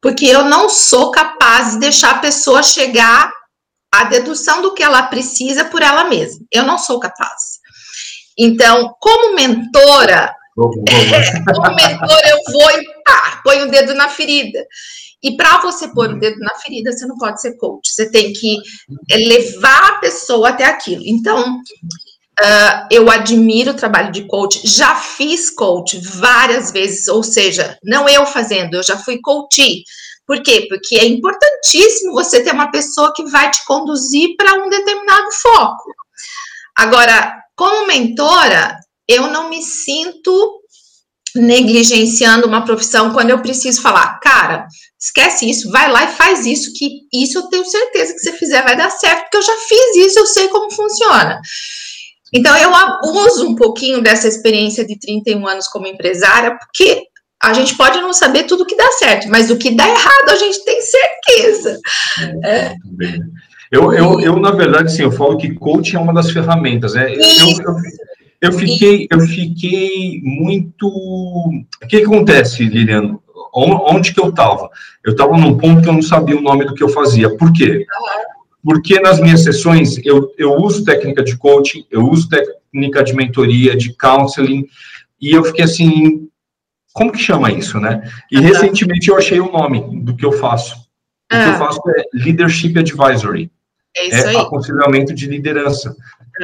Porque 0.00 0.26
eu 0.26 0.44
não 0.44 0.68
sou 0.68 1.10
capaz 1.10 1.72
de 1.72 1.80
deixar 1.80 2.12
a 2.12 2.18
pessoa 2.18 2.62
chegar 2.62 3.32
à 3.92 4.04
dedução 4.04 4.62
do 4.62 4.74
que 4.74 4.82
ela 4.82 5.02
precisa 5.04 5.64
por 5.64 5.82
ela 5.82 6.04
mesma. 6.04 6.44
Eu 6.52 6.62
não 6.62 6.78
sou 6.78 7.00
capaz. 7.00 7.58
Então, 8.38 8.94
como 9.00 9.34
mentora, 9.34 10.32
como 10.58 11.74
mentor, 11.74 12.20
eu 12.28 12.38
vou 12.52 12.70
e 12.70 12.84
pá, 13.04 13.40
põe 13.44 13.62
o 13.62 13.70
dedo 13.70 13.94
na 13.94 14.08
ferida. 14.08 14.64
E 15.22 15.36
para 15.36 15.60
você 15.60 15.88
pôr 15.88 16.10
o 16.10 16.18
dedo 16.18 16.38
na 16.38 16.54
ferida, 16.56 16.92
você 16.92 17.06
não 17.06 17.16
pode 17.16 17.40
ser 17.40 17.56
coach. 17.56 17.92
Você 17.92 18.10
tem 18.10 18.32
que 18.32 18.56
levar 19.10 19.90
a 19.90 19.98
pessoa 19.98 20.50
até 20.50 20.64
aquilo. 20.64 21.02
Então, 21.04 21.58
uh, 22.40 22.86
eu 22.90 23.10
admiro 23.10 23.72
o 23.72 23.76
trabalho 23.76 24.12
de 24.12 24.26
coach. 24.26 24.60
Já 24.64 24.94
fiz 24.94 25.50
coach 25.50 25.98
várias 25.98 26.70
vezes, 26.70 27.08
ou 27.08 27.22
seja, 27.22 27.76
não 27.82 28.08
eu 28.08 28.26
fazendo, 28.26 28.74
eu 28.74 28.82
já 28.82 28.96
fui 28.96 29.18
coach. 29.20 29.82
Por 30.24 30.42
quê? 30.42 30.66
Porque 30.68 30.96
é 30.96 31.06
importantíssimo 31.06 32.12
você 32.12 32.42
ter 32.42 32.52
uma 32.52 32.70
pessoa 32.70 33.12
que 33.14 33.24
vai 33.24 33.50
te 33.50 33.64
conduzir 33.64 34.36
para 34.36 34.54
um 34.54 34.68
determinado 34.68 35.32
foco. 35.32 35.90
Agora, 36.76 37.34
como 37.56 37.88
mentora, 37.88 38.78
eu 39.08 39.28
não 39.28 39.48
me 39.48 39.62
sinto 39.62 40.60
negligenciando 41.34 42.46
uma 42.46 42.64
profissão 42.64 43.12
quando 43.12 43.30
eu 43.30 43.40
preciso 43.40 43.80
falar, 43.80 44.18
cara, 44.20 44.66
esquece 44.98 45.48
isso, 45.48 45.70
vai 45.70 45.90
lá 45.90 46.04
e 46.04 46.14
faz 46.14 46.46
isso, 46.46 46.72
que 46.74 47.02
isso 47.12 47.38
eu 47.38 47.42
tenho 47.48 47.64
certeza 47.64 48.12
que 48.12 48.18
você 48.20 48.32
fizer 48.32 48.62
vai 48.62 48.76
dar 48.76 48.90
certo, 48.90 49.22
porque 49.22 49.36
eu 49.36 49.42
já 49.42 49.56
fiz 49.68 49.96
isso, 50.06 50.18
eu 50.18 50.26
sei 50.26 50.48
como 50.48 50.72
funciona. 50.72 51.40
Então, 52.32 52.54
eu 52.56 52.74
abuso 52.74 53.46
um 53.46 53.54
pouquinho 53.54 54.02
dessa 54.02 54.28
experiência 54.28 54.86
de 54.86 54.98
31 54.98 55.46
anos 55.46 55.68
como 55.68 55.86
empresária, 55.86 56.56
porque 56.58 57.04
a 57.42 57.52
gente 57.52 57.74
pode 57.76 58.00
não 58.00 58.12
saber 58.12 58.44
tudo 58.44 58.66
que 58.66 58.76
dá 58.76 58.90
certo, 58.92 59.28
mas 59.28 59.50
o 59.50 59.56
que 59.56 59.70
dá 59.70 59.88
errado 59.88 60.28
a 60.28 60.36
gente 60.36 60.62
tem 60.64 60.80
certeza. 60.82 61.80
É. 62.44 62.74
Eu, 63.70 63.92
eu, 63.92 64.20
eu, 64.20 64.36
na 64.38 64.50
verdade, 64.50 64.92
sim, 64.92 65.02
eu 65.02 65.12
falo 65.12 65.36
que 65.36 65.54
coaching 65.54 65.96
é 65.96 66.00
uma 66.00 66.12
das 66.12 66.30
ferramentas. 66.30 66.94
Né? 66.94 67.14
Eu, 67.14 67.20
eu, 67.20 67.76
eu 68.40 68.52
fiquei, 68.52 69.08
eu 69.10 69.20
fiquei 69.20 70.20
muito. 70.22 70.86
O 70.88 71.86
que, 71.88 71.98
que 71.98 72.04
acontece, 72.04 72.64
Lilian? 72.64 73.18
Onde 73.52 74.14
que 74.14 74.20
eu 74.20 74.28
estava? 74.28 74.68
Eu 75.04 75.12
estava 75.12 75.36
num 75.36 75.56
ponto 75.56 75.82
que 75.82 75.88
eu 75.88 75.92
não 75.92 76.02
sabia 76.02 76.36
o 76.36 76.42
nome 76.42 76.64
do 76.64 76.74
que 76.74 76.82
eu 76.82 76.88
fazia. 76.88 77.34
Por 77.36 77.52
quê? 77.52 77.84
Porque 78.62 79.00
nas 79.00 79.20
minhas 79.20 79.42
sessões 79.42 79.98
eu, 80.04 80.32
eu 80.36 80.52
uso 80.54 80.84
técnica 80.84 81.24
de 81.24 81.36
coaching, 81.36 81.84
eu 81.90 82.06
uso 82.06 82.28
técnica 82.28 83.02
de 83.02 83.14
mentoria, 83.14 83.76
de 83.76 83.94
counseling, 83.94 84.66
e 85.20 85.30
eu 85.30 85.42
fiquei 85.44 85.64
assim, 85.64 86.28
como 86.92 87.12
que 87.12 87.18
chama 87.18 87.50
isso, 87.50 87.80
né? 87.80 88.08
E 88.30 88.38
recentemente 88.38 89.08
eu 89.08 89.16
achei 89.16 89.40
o 89.40 89.50
nome 89.50 89.80
do 90.02 90.14
que 90.14 90.24
eu 90.24 90.32
faço. 90.32 90.76
O 90.76 91.28
que 91.28 91.36
eu 91.36 91.54
ah. 91.54 91.58
faço 91.58 91.80
é 91.90 92.02
Leadership 92.12 92.78
Advisory. 92.78 93.50
É, 93.96 94.08
é 94.08 94.40
aconselhamento 94.40 95.14
de 95.14 95.26
liderança. 95.26 95.96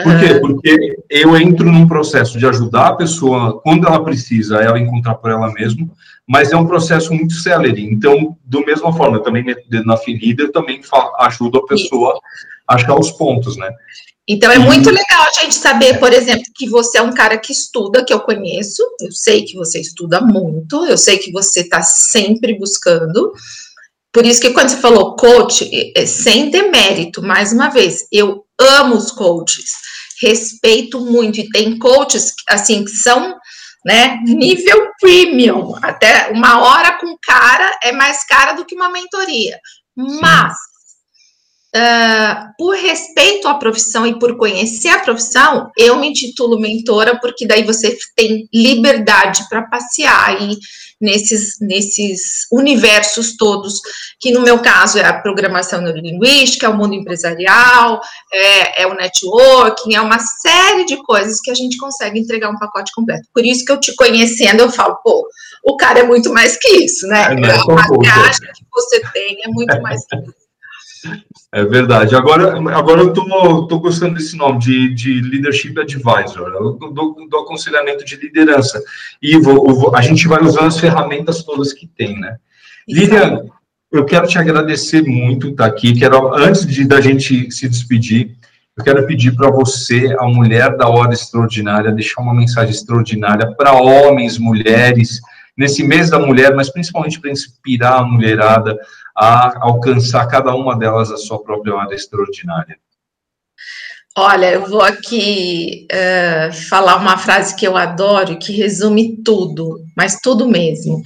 Por 0.02 0.18
quê? 0.18 0.35
Porque 0.40 0.96
eu 1.09 1.37
entro 1.37 1.70
num 1.70 1.87
processo 1.87 2.38
de 2.38 2.46
ajudar 2.46 2.88
a 2.88 2.96
pessoa, 2.96 3.61
quando 3.61 3.87
ela 3.87 4.02
precisa, 4.02 4.57
ela 4.57 4.78
encontrar 4.78 5.14
por 5.14 5.30
ela 5.30 5.52
mesma, 5.52 5.88
mas 6.26 6.52
é 6.52 6.57
um 6.57 6.66
processo 6.66 7.12
muito 7.12 7.35
célere. 7.35 7.85
Então, 7.85 8.37
do 8.44 8.64
mesma 8.64 8.92
forma, 8.92 9.18
eu 9.18 9.22
também 9.22 9.44
na 9.85 9.96
ferida, 9.96 10.42
eu 10.42 10.52
também 10.52 10.80
ajudo 11.20 11.59
a 11.59 11.66
pessoa 11.66 12.18
a 12.66 12.74
achar 12.74 12.98
os 12.98 13.12
pontos, 13.12 13.57
né? 13.57 13.70
Então 14.26 14.50
é 14.50 14.59
muito 14.59 14.88
legal 14.88 15.22
a 15.22 15.42
gente 15.42 15.54
saber, 15.54 15.98
por 16.00 16.11
exemplo, 16.11 16.44
que 16.54 16.66
você 16.66 16.96
é 16.96 17.02
um 17.02 17.12
cara 17.12 17.37
que 17.37 17.52
estuda, 17.52 18.02
que 18.02 18.12
eu 18.12 18.20
conheço, 18.20 18.83
eu 19.02 19.12
sei 19.12 19.42
que 19.42 19.54
você 19.54 19.78
estuda 19.80 20.18
muito, 20.20 20.87
eu 20.87 20.96
sei 20.96 21.18
que 21.18 21.30
você 21.30 21.61
está 21.61 21.83
sempre 21.83 22.59
buscando. 22.59 23.33
Por 24.11 24.24
isso 24.24 24.40
que 24.40 24.50
quando 24.50 24.70
você 24.70 24.78
falou 24.78 25.14
coach, 25.14 25.68
é 25.94 26.07
sem 26.07 26.48
demérito, 26.48 27.22
mais 27.22 27.52
uma 27.52 27.68
vez, 27.68 28.07
eu 28.11 28.43
amo 28.61 28.97
os 28.97 29.11
coaches, 29.11 29.71
respeito 30.23 31.01
muito, 31.01 31.40
e 31.40 31.49
tem 31.51 31.79
coaches, 31.79 32.33
assim, 32.49 32.85
que 32.85 32.90
são, 32.90 33.37
né, 33.85 34.21
nível 34.25 34.90
premium, 35.01 35.75
até 35.83 36.31
uma 36.31 36.61
hora 36.61 36.99
com 36.99 37.17
cara 37.23 37.79
é 37.83 37.93
mais 37.93 38.25
cara 38.27 38.53
do 38.53 38.64
que 38.64 38.75
uma 38.75 38.90
mentoria, 38.90 39.59
mas... 39.97 40.55
Uh, 41.77 42.55
por 42.57 42.77
respeito 42.77 43.49
à 43.49 43.55
profissão 43.55 44.07
e 44.07 44.17
por 44.17 44.37
conhecer 44.37 44.90
a 44.90 45.01
profissão, 45.01 45.73
eu 45.77 45.99
me 45.99 46.11
intitulo 46.11 46.61
mentora, 46.61 47.19
porque 47.19 47.49
daí 47.49 47.64
você 47.64 47.99
tem 48.14 48.49
liberdade 48.55 49.45
para 49.49 49.69
passear 49.69 50.40
e 50.40 50.57
nesses, 51.00 51.59
nesses 51.61 52.46
universos 52.50 53.37
todos, 53.37 53.80
que 54.20 54.33
no 54.33 54.40
meu 54.40 54.59
caso 54.61 54.98
é 54.98 55.04
a 55.04 55.20
programação 55.20 55.80
neurolinguística, 55.80 56.66
é 56.66 56.68
o 56.68 56.76
mundo 56.76 56.94
empresarial, 56.94 58.00
é, 58.33 58.83
é 58.83 58.87
o 58.87 58.94
networking, 58.94 59.94
é 59.94 60.00
uma 60.00 60.18
série 60.18 60.85
de 60.85 60.96
coisas 61.04 61.40
que 61.40 61.50
a 61.50 61.54
gente 61.54 61.76
consegue 61.76 62.18
entregar 62.18 62.50
um 62.50 62.59
pacote 62.59 62.92
completo. 62.92 63.28
Por 63.33 63.44
isso 63.44 63.64
que 63.64 63.72
eu 63.72 63.80
te 63.80 63.94
conhecendo, 63.94 64.61
eu 64.61 64.70
falo, 64.70 64.96
pô, 65.02 65.26
o 65.64 65.76
cara 65.76 66.00
é 66.00 66.04
muito 66.04 66.33
mais 66.33 66.57
que 66.57 66.68
isso, 66.85 67.07
né? 67.07 67.22
É, 67.22 67.26
a 67.26 67.64
bagagem 67.64 68.52
que 68.52 68.64
você 68.72 69.00
tem 69.12 69.38
é 69.44 69.48
muito 69.48 69.80
mais 69.80 70.04
que 70.07 70.16
isso. 70.16 70.43
É 71.53 71.64
verdade. 71.64 72.17
Agora, 72.17 72.57
agora 72.77 73.01
eu 73.01 73.12
tô, 73.12 73.67
tô 73.67 73.79
gostando 73.79 74.14
desse 74.14 74.37
nome, 74.37 74.59
de, 74.59 74.95
de 74.95 75.21
Leadership 75.21 75.79
Advisor, 75.79 76.79
do, 76.79 77.38
aconselhamento 77.38 78.05
de 78.05 78.17
liderança. 78.17 78.83
E 79.23 79.37
vou, 79.37 79.73
vou, 79.75 79.95
a 79.95 80.01
gente 80.01 80.27
vai 80.27 80.43
usando 80.43 80.67
as 80.67 80.81
ferramentas 80.81 81.43
todas 81.45 81.73
que 81.73 81.87
tem, 81.87 82.19
né? 82.19 82.37
Lilian, 82.88 83.45
eu 83.93 84.05
quero 84.05 84.27
te 84.27 84.38
agradecer 84.38 85.03
muito 85.03 85.49
estar 85.49 85.67
aqui. 85.67 85.95
Quero, 85.95 86.35
antes 86.35 86.67
de 86.67 86.85
da 86.85 87.01
gente 87.01 87.51
se 87.51 87.69
despedir, 87.69 88.37
eu 88.77 88.83
quero 88.83 89.07
pedir 89.07 89.37
para 89.37 89.51
você, 89.51 90.17
a 90.19 90.27
mulher 90.27 90.77
da 90.77 90.88
hora 90.88 91.12
extraordinária, 91.12 91.93
deixar 91.93 92.21
uma 92.21 92.35
mensagem 92.35 92.75
extraordinária 92.75 93.55
para 93.55 93.73
homens, 93.73 94.37
mulheres, 94.37 95.21
nesse 95.57 95.85
mês 95.85 96.11
da 96.11 96.19
mulher, 96.19 96.55
mas 96.55 96.71
principalmente 96.71 97.21
para 97.21 97.31
inspirar 97.31 98.01
a 98.01 98.05
mulherada 98.05 98.77
a 99.16 99.59
alcançar 99.61 100.27
cada 100.27 100.55
uma 100.55 100.77
delas 100.77 101.11
a 101.11 101.16
sua 101.16 101.42
própria 101.42 101.74
área 101.74 101.94
extraordinária? 101.94 102.79
Olha, 104.16 104.53
eu 104.53 104.66
vou 104.66 104.81
aqui 104.81 105.88
uh, 105.90 106.53
falar 106.68 106.96
uma 106.96 107.18
frase 107.18 107.57
que 107.57 107.66
eu 107.66 107.77
adoro, 107.77 108.38
que 108.38 108.53
resume 108.53 109.20
tudo, 109.24 109.81
mas 109.96 110.20
tudo 110.22 110.46
mesmo. 110.46 111.03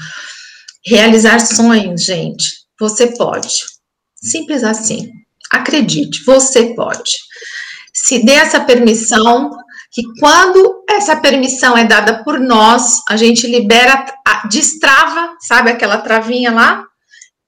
Realizar 0.87 1.41
sonhos, 1.41 2.05
gente, 2.05 2.53
você 2.79 3.17
pode. 3.17 3.65
Simples 4.15 4.63
assim. 4.63 5.11
Acredite, 5.51 6.23
você 6.25 6.75
pode. 6.75 7.17
Se 7.95 8.23
dê 8.25 8.33
essa 8.33 8.61
permissão, 8.61 9.51
que 9.91 10.03
quando 10.21 10.85
essa 10.89 11.17
permissão 11.17 11.77
é 11.77 11.85
dada 11.85 12.23
por 12.23 12.39
nós, 12.39 13.01
a 13.09 13.17
gente 13.17 13.47
libera, 13.47 14.05
destrava, 14.51 15.35
sabe 15.41 15.71
aquela 15.71 15.99
travinha 15.99 16.53
lá? 16.53 16.85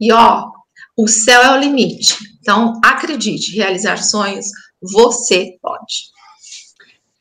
E 0.01 0.13
ó, 0.13 0.47
o 0.97 1.07
céu 1.07 1.43
é 1.43 1.57
o 1.57 1.61
limite. 1.61 2.17
Então, 2.41 2.81
acredite, 2.85 3.57
realizar 3.57 3.99
sonhos, 3.99 4.47
você 4.81 5.57
pode. 5.61 6.11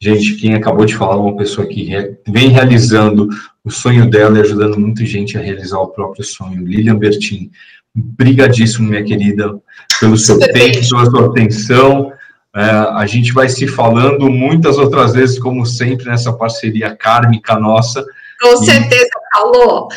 Gente, 0.01 0.35
quem 0.35 0.53
acabou 0.53 0.85
de 0.85 0.95
falar, 0.95 1.17
uma 1.17 1.35
pessoa 1.35 1.67
que 1.67 1.89
vem 2.25 2.47
realizando 2.47 3.27
o 3.65 3.69
sonho 3.69 4.09
dela 4.09 4.37
e 4.37 4.41
ajudando 4.41 4.79
muita 4.79 5.05
gente 5.05 5.37
a 5.37 5.41
realizar 5.41 5.77
o 5.79 5.89
próprio 5.89 6.23
sonho. 6.23 6.65
Lilian 6.65 6.95
Bertin, 6.95 7.51
brigadíssimo, 7.93 8.87
minha 8.87 9.03
querida, 9.03 9.59
pelo 9.99 10.17
seu 10.17 10.35
Super 10.35 10.53
tempo, 10.53 10.79
bem. 10.79 10.89
pela 10.89 11.05
sua 11.05 11.25
atenção. 11.25 12.13
É, 12.55 12.61
a 12.61 13.05
gente 13.05 13.33
vai 13.33 13.49
se 13.49 13.67
falando 13.67 14.29
muitas 14.29 14.77
outras 14.77 15.13
vezes, 15.13 15.37
como 15.37 15.65
sempre, 15.65 16.05
nessa 16.05 16.31
parceria 16.31 16.95
kármica 16.95 17.59
nossa. 17.59 18.03
Com 18.41 18.55
certeza, 18.57 19.09
Falou. 19.39 19.87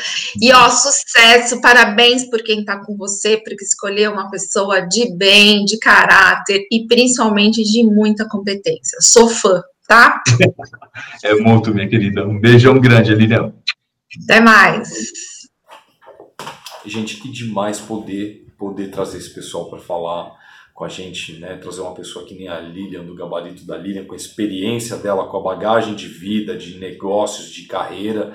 E 0.41 0.53
ó, 0.53 0.71
sucesso, 0.71 1.61
parabéns 1.61 2.29
por 2.31 2.43
quem 2.43 2.61
está 2.61 2.79
com 2.79 2.97
você, 2.97 3.37
porque 3.39 3.65
escolheu 3.65 4.13
uma 4.13 4.31
pessoa 4.31 4.81
de 4.81 5.13
bem, 5.17 5.65
de 5.65 5.79
caráter 5.79 6.67
e 6.71 6.87
principalmente 6.87 7.63
de 7.65 7.83
muita 7.83 8.29
competência. 8.29 8.99
Sou 9.01 9.29
fã, 9.29 9.63
tá? 9.89 10.23
É 11.25 11.35
muito, 11.35 11.73
minha 11.73 11.89
querida. 11.89 12.27
Um 12.27 12.39
beijão 12.39 12.79
grande, 12.79 13.15
Lilian. 13.15 13.53
Até 14.25 14.41
mais. 14.41 14.91
Gente, 16.85 17.17
que 17.17 17.31
demais 17.31 17.81
poder 17.81 18.43
poder 18.63 18.93
trazer 18.93 19.19
esse 19.19 19.35
pessoal 19.35 19.69
para 19.69 19.81
falar 19.81 20.33
com 20.73 20.85
a 20.85 20.89
gente, 20.89 21.41
né? 21.41 21.57
Trazer 21.57 21.81
uma 21.81 21.95
pessoa 21.95 22.25
que 22.25 22.35
nem 22.35 22.47
a 22.47 22.61
Lilian, 22.61 23.05
do 23.05 23.15
gabarito 23.15 23.67
da 23.67 23.77
Lilian, 23.77 24.05
com 24.05 24.15
a 24.15 24.17
experiência 24.17 24.97
dela, 24.97 25.27
com 25.27 25.37
a 25.37 25.43
bagagem 25.43 25.97
de 25.97 26.07
vida, 26.07 26.57
de 26.57 26.79
negócios, 26.79 27.51
de 27.51 27.67
carreira, 27.67 28.33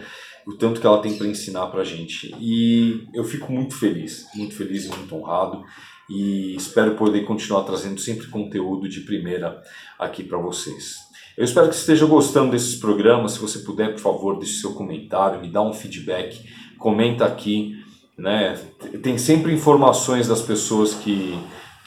o 0.48 0.54
tanto 0.54 0.80
que 0.80 0.88
ela 0.88 1.02
tem 1.02 1.18
para 1.18 1.28
ensinar 1.28 1.68
para 1.68 1.84
gente. 1.84 2.34
E 2.40 3.06
eu 3.14 3.26
fico 3.26 3.52
muito 3.52 3.76
feliz, 3.76 4.26
muito 4.34 4.56
feliz 4.56 4.86
e 4.86 4.88
muito 4.88 5.14
honrado. 5.14 5.62
E 6.10 6.56
espero 6.56 6.96
poder 6.96 7.26
continuar 7.26 7.64
trazendo 7.64 8.00
sempre 8.00 8.28
conteúdo 8.28 8.88
de 8.88 9.02
primeira 9.02 9.62
aqui 10.00 10.24
para 10.24 10.38
vocês. 10.38 10.96
Eu 11.38 11.44
espero 11.44 11.68
que 11.68 11.76
esteja 11.76 12.06
gostando 12.06 12.52
desses 12.52 12.78
programas. 12.78 13.34
Se 13.34 13.40
você 13.40 13.60
puder, 13.60 13.92
por 13.92 14.00
favor, 14.00 14.40
deixe 14.40 14.62
seu 14.62 14.74
comentário, 14.74 15.42
me 15.42 15.50
dá 15.50 15.62
um 15.62 15.74
feedback, 15.74 16.42
comenta 16.80 17.26
aqui. 17.26 17.76
Né? 18.18 18.58
Tem 19.04 19.18
sempre 19.18 19.54
informações 19.54 20.30
das 20.30 20.42
pessoas 20.42 20.94
que 20.94 21.38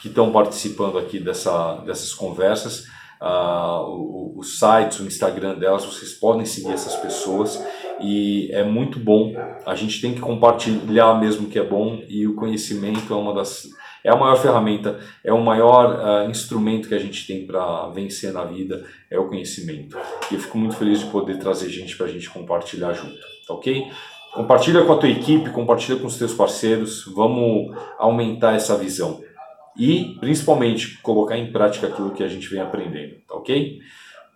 estão 0.05 0.31
participando 0.31 0.99
aqui 0.99 1.19
dessa, 1.19 1.77
dessas 1.77 2.13
conversas. 2.13 2.85
Uh, 3.19 3.85
o, 3.87 4.39
o 4.39 4.43
site, 4.43 5.01
o 5.01 5.05
Instagram 5.05 5.57
delas, 5.57 5.83
vocês 5.83 6.13
podem 6.13 6.45
seguir 6.45 6.71
essas 6.71 6.95
pessoas 6.95 7.59
e 8.01 8.49
é 8.51 8.63
muito 8.63 8.99
bom. 8.99 9.33
A 9.65 9.75
gente 9.75 10.01
tem 10.01 10.13
que 10.13 10.19
compartilhar 10.19 11.19
mesmo 11.19 11.47
que 11.47 11.59
é 11.59 11.63
bom 11.63 12.01
e 12.07 12.27
o 12.27 12.35
conhecimento 12.35 13.13
é 13.13 13.15
uma 13.15 13.33
das 13.33 13.69
é 14.03 14.09
a 14.09 14.15
maior 14.15 14.35
ferramenta, 14.35 14.99
é 15.23 15.31
o 15.31 15.41
maior 15.41 16.25
uh, 16.25 16.29
instrumento 16.29 16.87
que 16.87 16.95
a 16.95 16.99
gente 16.99 17.25
tem 17.27 17.45
para 17.45 17.87
vencer 17.89 18.33
na 18.33 18.43
vida 18.43 18.83
é 19.09 19.19
o 19.19 19.27
conhecimento. 19.27 19.97
E 20.31 20.35
eu 20.35 20.39
fico 20.39 20.57
muito 20.57 20.75
feliz 20.75 20.99
de 20.99 21.05
poder 21.05 21.37
trazer 21.37 21.69
gente 21.69 21.95
para 21.95 22.07
a 22.07 22.09
gente 22.09 22.29
compartilhar 22.29 22.93
junto, 22.93 23.19
tá 23.47 23.53
ok? 23.53 23.91
Compartilha 24.33 24.83
com 24.85 24.93
a 24.93 24.97
tua 24.97 25.09
equipe, 25.09 25.49
compartilha 25.51 25.99
com 25.99 26.07
os 26.07 26.17
teus 26.17 26.33
parceiros, 26.33 27.05
vamos 27.13 27.75
aumentar 27.99 28.55
essa 28.55 28.75
visão 28.77 29.21
e, 29.77 30.17
principalmente, 30.19 30.97
colocar 31.01 31.37
em 31.37 31.51
prática 31.51 31.87
aquilo 31.87 32.11
que 32.11 32.23
a 32.23 32.27
gente 32.27 32.47
vem 32.47 32.61
aprendendo, 32.61 33.15
tá 33.27 33.35
ok? 33.35 33.79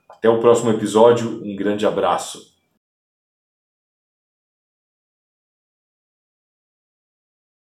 Até 0.09 0.29
o 0.29 0.39
próximo 0.39 0.69
episódio, 0.69 1.41
um 1.43 1.55
grande 1.55 1.85
abraço. 1.85 2.54